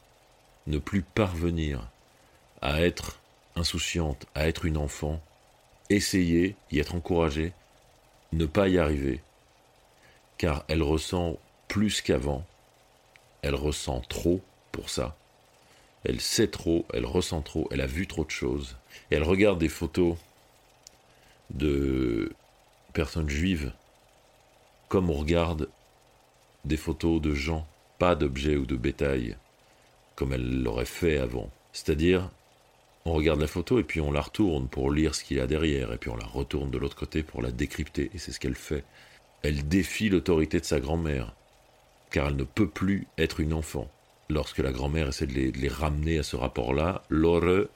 ne 0.67 0.77
plus 0.77 1.01
parvenir 1.01 1.89
à 2.61 2.81
être 2.81 3.19
insouciante, 3.55 4.25
à 4.35 4.47
être 4.47 4.65
une 4.65 4.77
enfant, 4.77 5.21
essayer, 5.89 6.55
y 6.71 6.79
être 6.79 6.95
encouragée, 6.95 7.53
ne 8.31 8.45
pas 8.45 8.67
y 8.69 8.77
arriver, 8.77 9.21
car 10.37 10.63
elle 10.67 10.83
ressent 10.83 11.37
plus 11.67 12.01
qu'avant, 12.01 12.45
elle 13.41 13.55
ressent 13.55 14.01
trop 14.01 14.41
pour 14.71 14.89
ça, 14.89 15.15
elle 16.03 16.21
sait 16.21 16.47
trop, 16.47 16.85
elle 16.93 17.05
ressent 17.05 17.41
trop, 17.41 17.67
elle 17.71 17.81
a 17.81 17.87
vu 17.87 18.07
trop 18.07 18.23
de 18.23 18.31
choses, 18.31 18.77
et 19.09 19.15
elle 19.15 19.23
regarde 19.23 19.59
des 19.59 19.69
photos 19.69 20.17
de 21.51 22.31
personnes 22.93 23.29
juives 23.29 23.71
comme 24.91 25.09
on 25.09 25.13
regarde 25.13 25.69
des 26.65 26.75
photos 26.75 27.21
de 27.21 27.33
gens, 27.33 27.65
pas 27.97 28.13
d'objets 28.13 28.57
ou 28.57 28.65
de 28.65 28.75
bétail, 28.75 29.37
comme 30.15 30.33
elle 30.33 30.63
l'aurait 30.63 30.83
fait 30.83 31.17
avant. 31.17 31.49
C'est-à-dire, 31.71 32.29
on 33.05 33.13
regarde 33.13 33.39
la 33.39 33.47
photo 33.47 33.79
et 33.79 33.83
puis 33.83 34.01
on 34.01 34.11
la 34.11 34.19
retourne 34.19 34.67
pour 34.67 34.91
lire 34.91 35.15
ce 35.15 35.23
qu'il 35.23 35.37
y 35.37 35.39
a 35.39 35.47
derrière, 35.47 35.93
et 35.93 35.97
puis 35.97 36.09
on 36.09 36.17
la 36.17 36.25
retourne 36.25 36.71
de 36.71 36.77
l'autre 36.77 36.97
côté 36.97 37.23
pour 37.23 37.41
la 37.41 37.51
décrypter, 37.51 38.11
et 38.13 38.17
c'est 38.17 38.33
ce 38.33 38.39
qu'elle 38.41 38.55
fait. 38.55 38.83
Elle 39.43 39.65
défie 39.69 40.09
l'autorité 40.09 40.59
de 40.59 40.65
sa 40.65 40.81
grand-mère, 40.81 41.33
car 42.11 42.27
elle 42.27 42.35
ne 42.35 42.43
peut 42.43 42.69
plus 42.69 43.07
être 43.17 43.39
une 43.39 43.53
enfant. 43.53 43.89
Lorsque 44.29 44.59
la 44.59 44.71
grand-mère 44.71 45.07
essaie 45.07 45.27
de 45.27 45.33
les, 45.33 45.67
ramener 45.67 46.19
à 46.19 46.23
ce 46.23 46.35
rapport-là, 46.35 47.03
Laure 47.09 47.67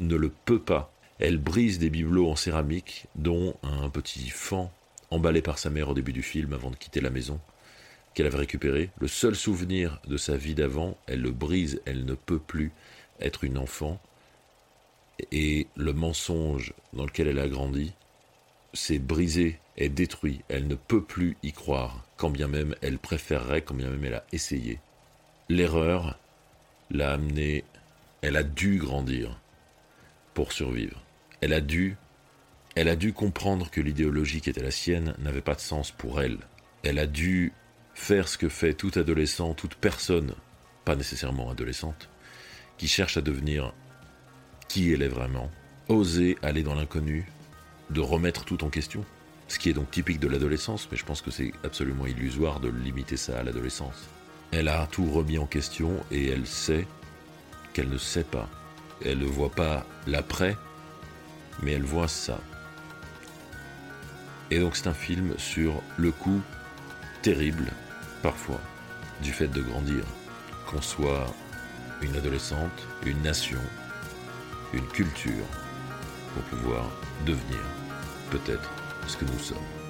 ne 0.00 0.16
le 0.16 0.30
peut 0.44 0.60
pas. 0.60 0.92
Elle 1.20 1.38
brise 1.38 1.78
des 1.78 1.90
bibelots 1.90 2.30
en 2.30 2.36
céramique, 2.36 3.06
dont 3.14 3.54
un 3.62 3.88
petit 3.88 4.28
fan 4.28 4.68
emballé 5.10 5.42
par 5.42 5.58
sa 5.58 5.70
mère 5.70 5.88
au 5.88 5.94
début 5.94 6.12
du 6.12 6.22
film 6.22 6.52
avant 6.52 6.70
de 6.70 6.76
quitter 6.76 7.00
la 7.00 7.10
maison 7.10 7.40
qu'elle 8.14 8.26
avait 8.26 8.38
récupéré, 8.38 8.90
le 9.00 9.08
seul 9.08 9.34
souvenir 9.34 10.00
de 10.06 10.16
sa 10.16 10.36
vie 10.36 10.54
d'avant, 10.54 10.96
elle 11.06 11.20
le 11.20 11.32
brise, 11.32 11.80
elle 11.84 12.04
ne 12.04 12.14
peut 12.14 12.38
plus 12.38 12.70
être 13.20 13.44
une 13.44 13.58
enfant, 13.58 14.00
et 15.32 15.66
le 15.76 15.92
mensonge 15.92 16.72
dans 16.92 17.04
lequel 17.04 17.28
elle 17.28 17.40
a 17.40 17.48
grandi, 17.48 17.92
s'est 18.74 18.98
brisé, 18.98 19.58
est 19.76 19.88
détruit, 19.88 20.42
elle 20.48 20.68
ne 20.68 20.74
peut 20.74 21.02
plus 21.02 21.36
y 21.42 21.52
croire, 21.52 22.04
quand 22.16 22.30
bien 22.30 22.48
même 22.48 22.74
elle 22.82 22.98
préférerait, 22.98 23.62
quand 23.62 23.74
bien 23.74 23.88
même 23.88 24.04
elle 24.04 24.14
a 24.14 24.24
essayé. 24.32 24.78
L'erreur 25.48 26.18
l'a 26.90 27.12
amenée, 27.12 27.64
elle 28.22 28.36
a 28.36 28.42
dû 28.42 28.78
grandir 28.78 29.40
pour 30.34 30.52
survivre. 30.52 31.02
Elle 31.40 31.52
a 31.52 31.60
dû, 31.60 31.96
elle 32.74 32.88
a 32.88 32.96
dû 32.96 33.12
comprendre 33.12 33.70
que 33.70 33.80
l'idéologie 33.80 34.40
qui 34.40 34.50
était 34.50 34.62
la 34.62 34.70
sienne 34.70 35.14
n'avait 35.18 35.40
pas 35.40 35.54
de 35.54 35.60
sens 35.60 35.90
pour 35.90 36.20
elle. 36.20 36.38
Elle 36.82 36.98
a 36.98 37.06
dû 37.06 37.52
faire 37.94 38.28
ce 38.28 38.38
que 38.38 38.48
fait 38.48 38.74
tout 38.74 38.92
adolescent, 38.96 39.54
toute 39.54 39.76
personne, 39.76 40.34
pas 40.84 40.96
nécessairement 40.96 41.50
adolescente, 41.50 42.08
qui 42.78 42.88
cherche 42.88 43.16
à 43.16 43.20
devenir 43.20 43.72
qui 44.68 44.92
elle 44.92 45.02
est 45.02 45.08
vraiment, 45.08 45.50
oser 45.88 46.36
aller 46.42 46.62
dans 46.62 46.74
l'inconnu, 46.74 47.26
de 47.90 48.00
remettre 48.00 48.44
tout 48.44 48.64
en 48.64 48.70
question, 48.70 49.04
ce 49.48 49.58
qui 49.58 49.70
est 49.70 49.74
donc 49.74 49.90
typique 49.90 50.20
de 50.20 50.28
l'adolescence, 50.28 50.88
mais 50.90 50.96
je 50.96 51.04
pense 51.04 51.22
que 51.22 51.30
c'est 51.30 51.52
absolument 51.64 52.06
illusoire 52.06 52.60
de 52.60 52.68
limiter 52.68 53.16
ça 53.16 53.38
à 53.38 53.42
l'adolescence. 53.42 54.08
Elle 54.52 54.68
a 54.68 54.86
tout 54.90 55.10
remis 55.10 55.38
en 55.38 55.46
question 55.46 55.96
et 56.10 56.28
elle 56.28 56.46
sait 56.46 56.86
qu'elle 57.72 57.88
ne 57.88 57.98
sait 57.98 58.24
pas. 58.24 58.48
Elle 59.04 59.18
ne 59.18 59.26
voit 59.26 59.50
pas 59.50 59.84
l'après, 60.06 60.56
mais 61.62 61.72
elle 61.72 61.82
voit 61.82 62.08
ça. 62.08 62.40
Et 64.50 64.60
donc 64.60 64.76
c'est 64.76 64.86
un 64.86 64.94
film 64.94 65.34
sur 65.38 65.82
le 65.96 66.12
coup 66.12 66.40
terrible 67.22 67.72
parfois 68.22 68.60
du 69.22 69.32
fait 69.32 69.48
de 69.48 69.62
grandir, 69.62 70.04
qu'on 70.66 70.82
soit 70.82 71.26
une 72.02 72.16
adolescente, 72.16 72.86
une 73.06 73.22
nation, 73.22 73.60
une 74.72 74.86
culture, 74.88 75.46
pour 76.34 76.42
pouvoir 76.44 76.84
devenir 77.26 77.60
peut-être 78.30 78.70
ce 79.06 79.16
que 79.16 79.24
nous 79.24 79.38
sommes. 79.38 79.83